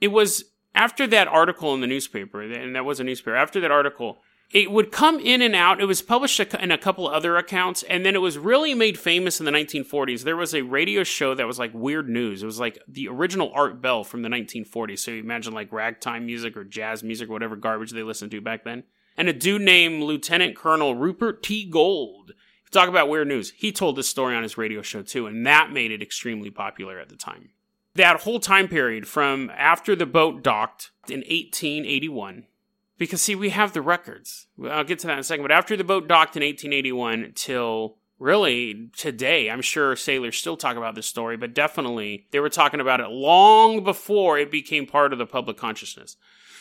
It 0.01 0.09
was 0.09 0.45
after 0.75 1.07
that 1.07 1.27
article 1.27 1.73
in 1.73 1.81
the 1.81 1.87
newspaper, 1.87 2.41
and 2.41 2.75
that 2.75 2.85
was 2.85 2.99
a 2.99 3.03
newspaper, 3.03 3.35
after 3.35 3.59
that 3.61 3.71
article, 3.71 4.21
it 4.51 4.71
would 4.71 4.91
come 4.91 5.19
in 5.19 5.41
and 5.41 5.55
out. 5.55 5.81
It 5.81 5.85
was 5.85 6.03
published 6.03 6.39
in 6.39 6.71
a 6.71 6.77
couple 6.77 7.07
other 7.07 7.37
accounts, 7.37 7.81
and 7.83 8.05
then 8.05 8.13
it 8.13 8.21
was 8.21 8.37
really 8.37 8.75
made 8.75 8.99
famous 8.99 9.39
in 9.39 9.45
the 9.45 9.51
1940s. 9.51 10.23
There 10.23 10.35
was 10.35 10.53
a 10.53 10.61
radio 10.61 11.03
show 11.03 11.33
that 11.33 11.47
was 11.47 11.57
like 11.57 11.71
weird 11.73 12.07
news. 12.07 12.43
It 12.43 12.45
was 12.45 12.59
like 12.59 12.77
the 12.87 13.07
original 13.07 13.51
Art 13.55 13.81
Bell 13.81 14.03
from 14.03 14.21
the 14.21 14.29
1940s. 14.29 14.99
So 14.99 15.11
you 15.11 15.21
imagine 15.21 15.53
like 15.53 15.71
ragtime 15.71 16.27
music 16.27 16.55
or 16.55 16.63
jazz 16.63 17.03
music, 17.03 17.29
or 17.29 17.33
whatever 17.33 17.55
garbage 17.55 17.91
they 17.91 18.03
listened 18.03 18.31
to 18.31 18.41
back 18.41 18.63
then. 18.63 18.83
And 19.17 19.27
a 19.27 19.33
dude 19.33 19.61
named 19.61 20.03
Lieutenant 20.03 20.55
Colonel 20.55 20.95
Rupert 20.95 21.41
T. 21.41 21.65
Gould. 21.65 22.33
Talk 22.71 22.89
about 22.89 23.09
weird 23.09 23.27
news. 23.27 23.53
He 23.55 23.71
told 23.71 23.95
this 23.95 24.09
story 24.09 24.35
on 24.35 24.41
his 24.41 24.57
radio 24.57 24.81
show 24.81 25.03
too, 25.03 25.27
and 25.27 25.45
that 25.45 25.71
made 25.71 25.91
it 25.91 26.01
extremely 26.01 26.49
popular 26.49 26.99
at 26.99 27.09
the 27.09 27.15
time. 27.15 27.49
That 27.95 28.21
whole 28.21 28.39
time 28.39 28.67
period 28.67 29.07
from 29.07 29.51
after 29.55 29.95
the 29.95 30.05
boat 30.05 30.41
docked 30.43 30.91
in 31.07 31.19
1881 31.19 32.45
because, 32.97 33.21
see, 33.21 33.35
we 33.35 33.49
have 33.49 33.73
the 33.73 33.81
records. 33.81 34.47
I'll 34.67 34.83
get 34.83 34.99
to 34.99 35.07
that 35.07 35.13
in 35.13 35.19
a 35.19 35.23
second. 35.23 35.43
But 35.43 35.51
after 35.51 35.77
the 35.77 35.83
boat 35.83 36.07
docked 36.07 36.35
in 36.35 36.41
1881 36.43 37.33
till 37.35 37.97
really 38.17 38.89
today, 38.95 39.49
I'm 39.49 39.61
sure 39.61 39.95
sailors 39.95 40.37
still 40.37 40.57
talk 40.57 40.77
about 40.77 40.95
this 40.95 41.05
story, 41.05 41.37
but 41.37 41.53
definitely 41.53 42.27
they 42.31 42.39
were 42.39 42.49
talking 42.49 42.79
about 42.79 42.99
it 42.99 43.09
long 43.09 43.83
before 43.83 44.39
it 44.39 44.49
became 44.49 44.87
part 44.87 45.13
of 45.13 45.19
the 45.19 45.25
public 45.25 45.57
consciousness. 45.57 46.15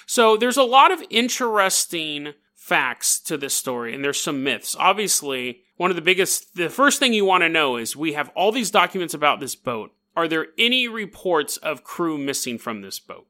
So 0.06 0.36
there's 0.36 0.56
a 0.56 0.64
lot 0.64 0.90
of 0.90 1.02
interesting 1.10 2.34
facts 2.54 3.18
to 3.20 3.36
this 3.36 3.54
story, 3.54 3.94
and 3.94 4.04
there's 4.04 4.20
some 4.20 4.44
myths. 4.44 4.76
Obviously, 4.78 5.62
one 5.76 5.90
of 5.90 5.96
the 5.96 6.02
biggest, 6.02 6.54
the 6.56 6.68
first 6.68 6.98
thing 6.98 7.14
you 7.14 7.24
want 7.24 7.42
to 7.42 7.48
know 7.48 7.76
is 7.76 7.96
we 7.96 8.12
have 8.12 8.30
all 8.36 8.52
these 8.52 8.70
documents 8.70 9.14
about 9.14 9.40
this 9.40 9.54
boat. 9.54 9.92
Are 10.14 10.28
there 10.28 10.48
any 10.58 10.88
reports 10.88 11.56
of 11.56 11.84
crew 11.84 12.18
missing 12.18 12.58
from 12.58 12.82
this 12.82 13.00
boat 13.00 13.26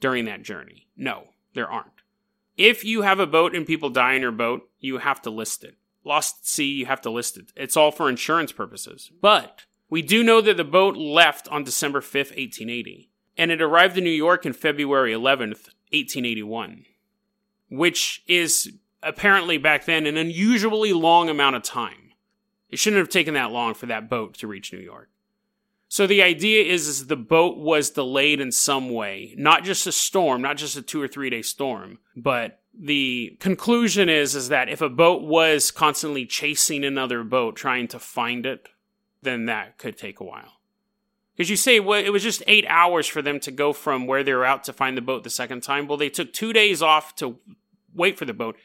during 0.00 0.24
that 0.24 0.42
journey? 0.42 0.88
No, 0.96 1.28
there 1.54 1.70
aren't. 1.70 2.02
If 2.56 2.84
you 2.84 3.02
have 3.02 3.20
a 3.20 3.26
boat 3.26 3.54
and 3.54 3.66
people 3.66 3.90
die 3.90 4.14
in 4.14 4.22
your 4.22 4.32
boat, 4.32 4.68
you 4.80 4.98
have 4.98 5.22
to 5.22 5.30
list 5.30 5.62
it. 5.64 5.76
Lost 6.04 6.38
at 6.40 6.46
sea, 6.46 6.72
you 6.72 6.86
have 6.86 7.00
to 7.02 7.10
list 7.10 7.36
it. 7.36 7.52
It's 7.54 7.76
all 7.76 7.92
for 7.92 8.08
insurance 8.08 8.52
purposes. 8.52 9.10
But 9.20 9.66
we 9.90 10.02
do 10.02 10.22
know 10.24 10.40
that 10.40 10.56
the 10.56 10.64
boat 10.64 10.96
left 10.96 11.46
on 11.48 11.64
December 11.64 12.00
5th, 12.00 12.34
1880, 12.36 13.10
and 13.36 13.50
it 13.50 13.62
arrived 13.62 13.98
in 13.98 14.04
New 14.04 14.10
York 14.10 14.46
in 14.46 14.52
February 14.52 15.12
11th, 15.12 15.68
1881. 15.92 16.84
which 17.70 18.22
is 18.26 18.72
apparently 19.02 19.58
back 19.58 19.84
then 19.84 20.06
an 20.06 20.16
unusually 20.16 20.92
long 20.92 21.28
amount 21.28 21.56
of 21.56 21.62
time. 21.62 22.12
It 22.70 22.78
shouldn't 22.78 22.98
have 23.00 23.08
taken 23.08 23.34
that 23.34 23.50
long 23.50 23.74
for 23.74 23.86
that 23.86 24.10
boat 24.10 24.34
to 24.38 24.46
reach 24.46 24.72
New 24.72 24.78
York. 24.78 25.10
So 25.88 26.06
the 26.06 26.22
idea 26.22 26.64
is, 26.64 26.86
is 26.86 27.06
the 27.06 27.16
boat 27.16 27.56
was 27.56 27.90
delayed 27.90 28.40
in 28.40 28.52
some 28.52 28.90
way, 28.90 29.34
not 29.38 29.64
just 29.64 29.86
a 29.86 29.92
storm, 29.92 30.42
not 30.42 30.58
just 30.58 30.76
a 30.76 30.82
two 30.82 31.00
or 31.00 31.08
three 31.08 31.30
day 31.30 31.42
storm, 31.42 31.98
but 32.14 32.60
the 32.78 33.36
conclusion 33.40 34.08
is, 34.08 34.34
is 34.34 34.50
that 34.50 34.68
if 34.68 34.82
a 34.82 34.90
boat 34.90 35.22
was 35.22 35.70
constantly 35.70 36.26
chasing 36.26 36.84
another 36.84 37.24
boat 37.24 37.56
trying 37.56 37.88
to 37.88 37.98
find 37.98 38.44
it, 38.44 38.68
then 39.22 39.46
that 39.46 39.78
could 39.78 39.96
take 39.96 40.20
a 40.20 40.24
while. 40.24 40.52
Because 41.34 41.50
you 41.50 41.56
say 41.56 41.80
well, 41.80 42.04
it 42.04 42.12
was 42.12 42.22
just 42.22 42.42
eight 42.46 42.66
hours 42.68 43.06
for 43.06 43.22
them 43.22 43.40
to 43.40 43.50
go 43.50 43.72
from 43.72 44.06
where 44.06 44.22
they 44.22 44.34
were 44.34 44.44
out 44.44 44.64
to 44.64 44.72
find 44.72 44.96
the 44.96 45.02
boat 45.02 45.24
the 45.24 45.30
second 45.30 45.62
time. 45.62 45.86
Well, 45.86 45.96
they 45.96 46.10
took 46.10 46.32
two 46.32 46.52
days 46.52 46.82
off 46.82 47.14
to 47.16 47.38
wait 47.94 48.18
for 48.18 48.24
the 48.26 48.34
boat. 48.34 48.56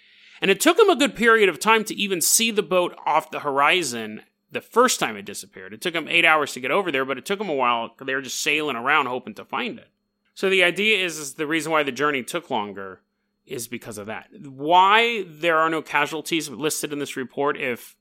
And 0.42 0.52
it 0.52 0.60
took 0.60 0.76
them 0.76 0.90
a 0.90 0.96
good 0.96 1.16
period 1.16 1.48
of 1.48 1.60
time 1.60 1.86
to 1.86 1.96
even 1.96 2.20
see 2.20 2.52
the 2.52 2.64
boat 2.64 2.98
off 3.06 3.32
the 3.32 3.40
horizon 3.40 4.24
the 4.54 4.62
first 4.62 5.00
time 5.00 5.18
it 5.18 5.26
disappeared. 5.26 5.74
It 5.74 5.82
took 5.82 5.94
them 5.94 6.08
eight 6.08 6.26
hours 6.26 6.54
to 6.54 6.60
get 6.60 6.72
over 6.72 6.92
there, 6.92 7.06
but 7.06 7.18
it 7.18 7.26
took 7.26 7.39
them 7.39 7.50
a 7.50 7.54
while 7.54 7.92
they 8.04 8.16
were 8.16 8.22
just 8.22 8.42
sailing 8.42 8.76
around 8.76 9.08
hoping 9.08 9.34
to 9.36 9.46
find 9.46 9.80
it. 9.80 9.89
So 10.34 10.50
the 10.50 10.63
idea 10.63 11.04
is, 11.04 11.18
is 11.18 11.34
the 11.36 11.48
reason 11.48 11.72
why 11.72 11.84
the 11.84 11.92
journey 11.92 12.24
took 12.24 12.50
longer 12.50 13.02
is 13.46 13.68
because 13.68 13.98
of 13.98 14.08
that. 14.08 14.30
Why 14.42 15.26
there 15.28 15.58
are 15.58 15.70
no 15.70 15.82
casualties 15.82 16.50
listed 16.50 16.94
in 16.94 17.00
this 17.00 17.18
report 17.18 17.58
if 17.58 17.96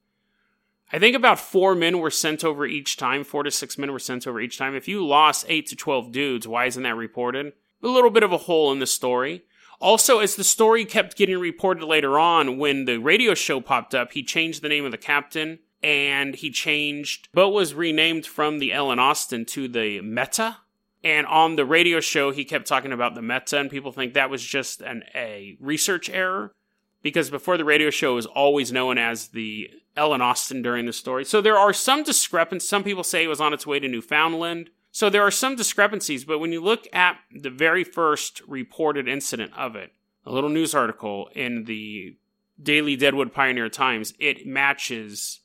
I 0.95 0.99
think 0.99 1.17
about 1.17 1.41
four 1.41 1.75
men 1.75 2.01
were 2.01 2.11
sent 2.11 2.45
over 2.45 2.67
each 2.67 2.99
time, 2.99 3.25
four 3.25 3.43
to 3.43 3.51
six 3.51 3.79
men 3.79 3.93
were 3.93 3.99
sent 3.99 4.27
over 4.27 4.41
each 4.41 4.59
time. 4.59 4.75
If 4.75 4.88
you 4.88 5.05
lost 5.05 5.47
eight 5.49 5.67
to 5.69 5.77
12 5.77 6.12
dudes, 6.12 6.47
why 6.47 6.67
isn't 6.67 6.83
that 6.83 6.97
reported? 6.97 7.55
A 7.83 7.88
little 7.88 8.11
bit 8.11 8.23
of 8.23 8.33
a 8.33 8.38
hole 8.38 8.71
in 8.73 8.79
the 8.79 8.87
story. 8.87 9.45
Also, 9.81 10.19
as 10.19 10.37
the 10.37 10.45
story 10.45 10.85
kept 10.85 11.17
getting 11.17 11.38
reported 11.38 11.85
later 11.85 12.19
on, 12.19 12.59
when 12.59 12.85
the 12.85 12.99
radio 12.99 13.35
show 13.35 13.61
popped 13.61 13.95
up, 13.95 14.12
he 14.12 14.23
changed 14.23 14.62
the 14.62 14.69
name 14.69 14.85
of 14.85 14.93
the 14.93 14.99
captain 14.99 15.59
and 15.83 16.35
he 16.35 16.51
changed. 16.51 17.29
but 17.33 17.51
was 17.51 17.75
renamed 17.75 18.27
from 18.27 18.59
the 18.59 18.73
Ellen 18.73 18.99
Austin 18.99 19.45
to 19.47 19.68
the 19.68 20.01
Meta. 20.01 20.59
And 21.05 21.27
on 21.27 21.57
the 21.57 21.64
radio 21.64 21.99
show, 21.99 22.31
he 22.31 22.45
kept 22.45 22.66
talking 22.66 22.92
about 22.92 23.16
the 23.16 23.23
Meta, 23.23 23.59
and 23.59 23.68
people 23.68 23.90
think 23.90 24.14
that 24.14 24.31
was 24.31 24.42
just 24.42 24.81
an, 24.81 25.03
a 25.14 25.57
research 25.61 26.09
error 26.09 26.55
because 27.03 27.31
before 27.31 27.57
the 27.57 27.64
radio 27.64 27.90
show 27.90 28.14
was 28.14 28.27
always 28.27 28.71
known 28.73 28.99
as 28.99 29.29
the 29.29 29.68
Ellen 29.97 30.23
Austin 30.23 30.62
during 30.62 30.87
the 30.87 30.92
story. 30.92 31.25
So 31.25 31.40
there 31.40 31.59
are 31.59 31.73
some 31.73 32.05
discrepancies. 32.05 32.68
Some 32.68 32.85
people 32.85 33.03
say 33.05 33.25
it 33.25 33.29
was 33.29 33.40
on 33.40 33.53
its 33.53 33.66
way 33.66 33.81
to 33.81 33.88
Newfoundland. 33.88 34.71
So 34.92 35.11
there 35.11 35.23
are 35.23 35.31
some 35.31 35.57
discrepancies, 35.57 36.25
but 36.25 36.38
when 36.38 36.53
you 36.53 36.61
look 36.61 36.87
at 36.92 37.16
the 37.33 37.51
very 37.51 37.83
first 37.83 38.40
reported 38.47 39.09
incident 39.09 39.53
of 39.57 39.75
it, 39.75 39.92
a 40.25 40.33
little 40.33 40.51
news 40.51 40.75
article 40.75 41.29
in 41.35 41.64
the 41.64 42.16
Daily 42.62 42.95
Deadwood 42.95 43.33
Pioneer 43.33 43.68
Times, 43.68 44.14
it 44.18 44.47
matches 44.47 45.40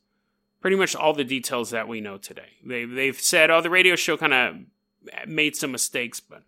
pretty 0.61 0.75
much 0.75 0.95
all 0.95 1.13
the 1.13 1.23
details 1.23 1.69
that 1.71 1.87
we 1.87 2.01
know 2.01 2.17
today. 2.17 2.57
They've, 2.65 2.89
they've 2.89 3.19
said, 3.19 3.49
oh, 3.49 3.61
the 3.61 3.69
radio 3.69 3.95
show 3.95 4.17
kind 4.17 4.33
of 4.33 5.27
made 5.27 5.55
some 5.55 5.71
mistakes, 5.71 6.19
but 6.19 6.43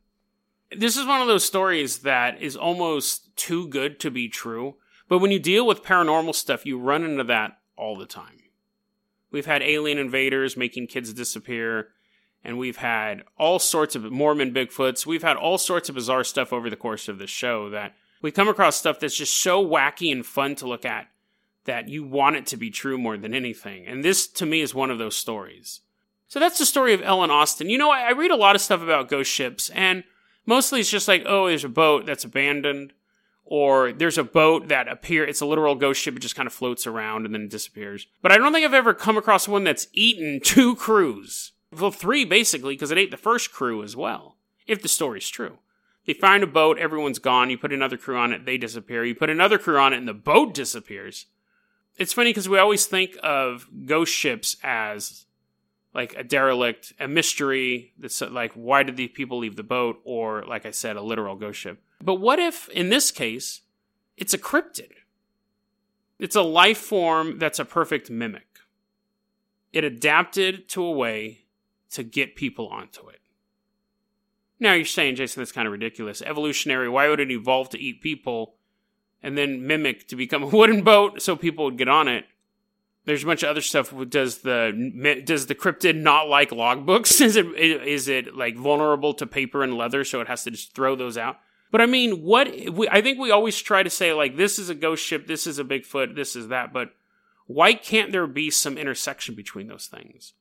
this 0.76 0.98
is 0.98 1.06
one 1.06 1.22
of 1.22 1.28
those 1.28 1.46
stories 1.46 2.00
that 2.00 2.42
is 2.42 2.56
almost 2.56 3.36
too 3.36 3.68
good 3.68 4.00
to 4.02 4.12
be 4.12 4.28
true. 4.28 4.76
But 5.08 5.20
when 5.20 5.32
you 5.32 5.40
deal 5.40 5.66
with 5.66 5.84
paranormal 5.84 6.36
stuff, 6.36 6.66
you 6.66 6.78
run 6.78 7.04
into 7.04 7.24
that 7.26 7.60
all 7.76 7.96
the 7.96 8.06
time. 8.06 8.44
We've 9.32 9.46
had 9.46 9.62
alien 9.62 9.98
invaders 9.98 10.58
making 10.58 10.88
kids 10.88 11.14
disappear, 11.14 11.90
and 12.44 12.58
we've 12.58 12.78
had 12.78 13.24
all 13.38 13.60
sorts 13.60 13.96
of 13.96 14.12
Mormon 14.12 14.54
Bigfoots. 14.54 15.06
We've 15.06 15.24
had 15.24 15.38
all 15.38 15.58
sorts 15.58 15.90
of 15.90 15.96
bizarre 15.96 16.24
stuff 16.24 16.52
over 16.52 16.70
the 16.70 16.76
course 16.76 17.08
of 17.08 17.20
this 17.20 17.30
show 17.30 17.70
that 17.70 17.96
we 18.22 18.32
come 18.32 18.48
across 18.48 18.76
stuff 18.76 19.00
that's 19.00 19.18
just 19.18 19.42
so 19.42 19.66
wacky 19.66 20.12
and 20.12 20.26
fun 20.26 20.56
to 20.56 20.68
look 20.68 20.86
at 20.86 21.08
that 21.66 21.88
you 21.88 22.04
want 22.04 22.36
it 22.36 22.46
to 22.48 22.58
be 22.58 22.70
true 22.70 22.98
more 22.98 23.18
than 23.18 23.34
anything. 23.34 23.86
And 23.86 24.04
this, 24.04 24.28
to 24.28 24.46
me, 24.46 24.62
is 24.62 24.74
one 24.74 24.92
of 24.92 24.98
those 24.98 25.16
stories. 25.16 25.82
So 26.28 26.40
that's 26.40 26.60
the 26.60 26.66
story 26.66 26.94
of 26.94 27.02
Ellen 27.02 27.32
Austin. 27.32 27.70
You 27.70 27.78
know, 27.78 27.90
I, 27.90 28.02
I 28.02 28.12
read 28.12 28.32
a 28.32 28.36
lot 28.36 28.56
of 28.56 28.62
stuff 28.62 28.82
about 28.82 29.10
ghost 29.10 29.32
ships, 29.32 29.70
and 29.72 30.04
mostly 30.46 30.80
it's 30.80 30.90
just 30.90 31.08
like, 31.08 31.24
oh, 31.26 31.48
there's 31.48 31.64
a 31.64 31.70
boat 31.70 32.06
that's 32.06 32.24
abandoned, 32.24 32.94
or 33.50 33.92
there's 33.92 34.20
a 34.20 34.24
boat 34.24 34.68
that 34.68 34.88
appear 34.88 35.26
it's 35.26 35.42
a 35.42 35.46
literal 35.46 35.74
ghost 35.74 36.00
ship, 36.00 36.16
it 36.16 36.20
just 36.20 36.36
kind 36.36 36.48
of 36.48 36.54
floats 36.54 36.86
around 36.86 37.26
and 37.26 37.34
then 37.34 37.42
it 37.42 37.50
disappears. 37.50 38.06
But 38.22 38.32
I 38.32 38.38
don't 38.38 38.54
think 38.54 38.64
I've 38.64 38.76
ever 38.76 38.94
come 38.94 39.18
across 39.18 39.48
one 39.48 39.64
that's 39.64 39.88
eaten 39.92 40.40
two 40.44 40.76
crews. 40.76 41.54
Well, 41.78 41.92
three 41.92 42.26
basically, 42.26 42.76
because 42.76 42.92
it 42.92 42.98
ate 42.98 43.12
the 43.12 43.18
first 43.18 43.52
crew 43.52 43.84
as 43.84 43.96
well, 43.96 44.38
if 44.68 44.82
the 44.82 44.88
story's 44.88 45.30
true. 45.30 45.58
They 46.06 46.14
find 46.14 46.44
a 46.44 46.48
boat, 46.48 46.78
everyone's 46.78 47.20
gone, 47.20 47.50
you 47.50 47.58
put 47.58 47.74
another 47.74 47.98
crew 47.98 48.18
on 48.18 48.34
it, 48.34 48.46
they 48.46 48.58
disappear. 48.58 49.04
You 49.04 49.16
put 49.16 49.30
another 49.30 49.58
crew 49.58 49.78
on 49.78 49.94
it, 49.94 49.98
and 49.98 50.08
the 50.08 50.14
boat 50.14 50.54
disappears 50.54 51.26
it's 52.00 52.14
funny 52.14 52.30
because 52.30 52.50
we 52.50 52.58
always 52.58 52.86
think 52.86 53.18
of 53.22 53.68
ghost 53.86 54.14
ships 54.14 54.58
as 54.64 55.26
like 55.94 56.16
a 56.16 56.24
derelict, 56.24 56.94
a 57.00 57.08
mystery 57.08 57.94
that's 57.98 58.22
like, 58.22 58.54
why 58.54 58.84
did 58.84 58.96
these 58.96 59.12
people 59.14 59.40
leave 59.40 59.56
the 59.56 59.64
boat? 59.64 60.00
Or, 60.04 60.46
like 60.46 60.66
I 60.66 60.72
said, 60.72 60.96
a 60.96 61.02
literal 61.02 61.36
ghost 61.36 61.60
ship. 61.60 61.82
But 62.02 62.16
what 62.16 62.40
if, 62.40 62.70
in 62.70 62.90
this 62.90 63.12
case, 63.12 63.62
it's 64.16 64.34
a 64.34 64.38
cryptid? 64.38 64.92
It's 66.20 66.36
a 66.36 66.42
life 66.42 66.78
form 66.78 67.40
that's 67.40 67.60
a 67.60 67.66
perfect 67.66 68.10
mimic. 68.10 68.60
It 69.74 69.84
adapted 69.84 70.70
to 70.70 70.84
a 70.84 70.92
way 70.92 71.46
to 71.92 72.04
get 72.04 72.36
people 72.36 72.68
onto 72.68 73.08
it. 73.10 73.20
Now 74.60 74.74
you're 74.74 74.86
saying, 74.86 75.16
Jason, 75.16 75.42
that's 75.42 75.52
kind 75.52 75.68
of 75.68 75.72
ridiculous. 75.72 76.22
Evolutionary, 76.22 76.90
why 76.90 77.10
would 77.10 77.20
it 77.20 77.32
evolve 77.32 77.70
to 77.70 77.80
eat 77.80 78.02
people? 78.02 78.56
And 79.22 79.38
then 79.38 79.66
mimic 79.66 80.08
to 80.08 80.16
become 80.16 80.44
a 80.44 80.48
wooden 80.56 80.84
boat 80.84 81.22
so 81.22 81.36
people 81.36 81.66
would 81.66 81.78
get 81.78 81.88
on 81.88 82.08
it. 82.08 82.26
There's 83.06 83.24
a 83.24 83.26
bunch 83.26 83.44
of 83.44 83.50
other 83.50 83.62
stuff. 83.62 83.94
Does 84.10 84.40
the 84.40 85.22
does 85.26 85.48
the 85.48 85.56
cryptid 85.56 85.96
not 85.96 86.28
like 86.28 86.52
logbooks? 86.52 87.22
Is 87.26 87.36
it 87.36 87.48
is 87.58 88.08
it 88.08 88.36
like 88.36 88.56
vulnerable 88.56 89.14
to 89.16 89.26
paper 89.26 89.64
and 89.64 89.76
leather, 89.76 90.04
so 90.04 90.22
it 90.22 90.28
has 90.28 90.44
to 90.44 90.52
just 90.52 90.76
throw 90.76 90.96
those 90.96 91.18
out? 91.18 91.38
But 91.72 91.82
I 91.82 91.86
mean, 91.86 92.24
what 92.24 92.52
we, 92.72 92.88
I 92.90 93.02
think 93.02 93.18
we 93.18 93.32
always 93.32 93.60
try 93.60 93.84
to 93.84 93.90
say 93.90 94.14
like 94.14 94.38
this 94.38 94.60
is 94.60 94.70
a 94.70 94.76
ghost 94.76 95.04
ship, 95.04 95.28
this 95.28 95.48
is 95.48 95.60
a 95.60 95.64
Bigfoot, 95.64 96.16
this 96.16 96.36
is 96.36 96.50
that. 96.50 96.72
But 96.72 96.92
why 97.48 97.74
can't 97.74 98.12
there 98.12 98.28
be 98.28 98.52
some 98.52 98.78
intersection 98.78 99.34
between 99.34 99.68
those 99.68 99.88
things? 99.88 100.34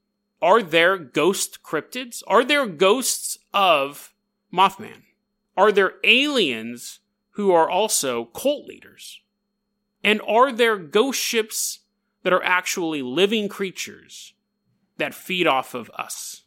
Are 0.42 0.62
there 0.62 0.98
ghost 0.98 1.62
cryptids? 1.62 2.22
Are 2.26 2.44
there 2.44 2.66
ghosts 2.66 3.38
of 3.54 4.12
Mothman? 4.52 5.02
Are 5.56 5.72
there 5.72 5.94
aliens 6.04 7.00
who 7.38 7.52
are 7.52 7.70
also 7.70 8.24
cult 8.24 8.66
leaders? 8.66 9.20
And 10.02 10.20
are 10.26 10.50
there 10.50 10.76
ghost 10.76 11.20
ships 11.20 11.78
that 12.24 12.32
are 12.32 12.42
actually 12.42 13.00
living 13.00 13.48
creatures 13.48 14.34
that 14.96 15.14
feed 15.14 15.46
off 15.46 15.72
of 15.72 15.88
us? 15.90 16.42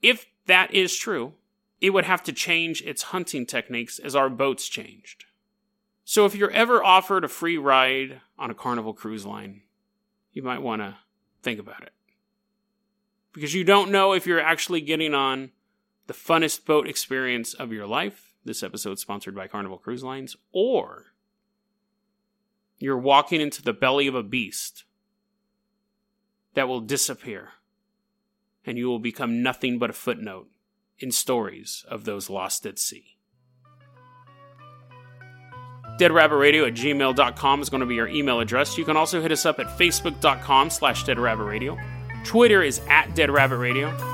If 0.00 0.24
that 0.46 0.72
is 0.72 0.96
true, 0.96 1.34
it 1.82 1.90
would 1.90 2.06
have 2.06 2.22
to 2.22 2.32
change 2.32 2.80
its 2.80 3.02
hunting 3.02 3.44
techniques 3.44 3.98
as 3.98 4.16
our 4.16 4.30
boats 4.30 4.68
changed. 4.68 5.26
So 6.02 6.24
if 6.24 6.34
you're 6.34 6.50
ever 6.50 6.82
offered 6.82 7.22
a 7.22 7.28
free 7.28 7.58
ride 7.58 8.22
on 8.38 8.50
a 8.50 8.54
Carnival 8.54 8.94
cruise 8.94 9.26
line, 9.26 9.60
you 10.32 10.42
might 10.42 10.62
want 10.62 10.80
to 10.80 10.96
think 11.42 11.60
about 11.60 11.82
it. 11.82 11.92
Because 13.34 13.52
you 13.52 13.64
don't 13.64 13.90
know 13.90 14.14
if 14.14 14.26
you're 14.26 14.40
actually 14.40 14.80
getting 14.80 15.12
on 15.12 15.50
the 16.06 16.14
funnest 16.14 16.64
boat 16.64 16.88
experience 16.88 17.52
of 17.52 17.70
your 17.70 17.86
life 17.86 18.33
this 18.44 18.62
episode 18.62 18.98
sponsored 18.98 19.34
by 19.34 19.48
Carnival 19.48 19.78
Cruise 19.78 20.04
Lines, 20.04 20.36
or 20.52 21.06
you're 22.78 22.98
walking 22.98 23.40
into 23.40 23.62
the 23.62 23.72
belly 23.72 24.06
of 24.06 24.14
a 24.14 24.22
beast 24.22 24.84
that 26.54 26.68
will 26.68 26.80
disappear 26.80 27.50
and 28.66 28.78
you 28.78 28.86
will 28.86 28.98
become 28.98 29.42
nothing 29.42 29.78
but 29.78 29.90
a 29.90 29.94
footnote 29.94 30.48
in 30.98 31.10
stories 31.10 31.84
of 31.88 32.04
those 32.04 32.30
lost 32.30 32.64
at 32.66 32.78
sea. 32.78 33.16
DeadRabbitRadio 35.98 36.66
at 36.66 36.74
gmail.com 36.74 37.62
is 37.62 37.70
going 37.70 37.80
to 37.80 37.86
be 37.86 37.94
your 37.94 38.08
email 38.08 38.40
address. 38.40 38.76
You 38.76 38.84
can 38.84 38.96
also 38.96 39.22
hit 39.22 39.30
us 39.30 39.46
up 39.46 39.60
at 39.60 39.66
facebook.com 39.78 40.70
slash 40.70 41.04
deadrabbitradio. 41.04 42.24
Twitter 42.24 42.62
is 42.62 42.80
at 42.88 43.10
deadrabbitradio. 43.10 44.13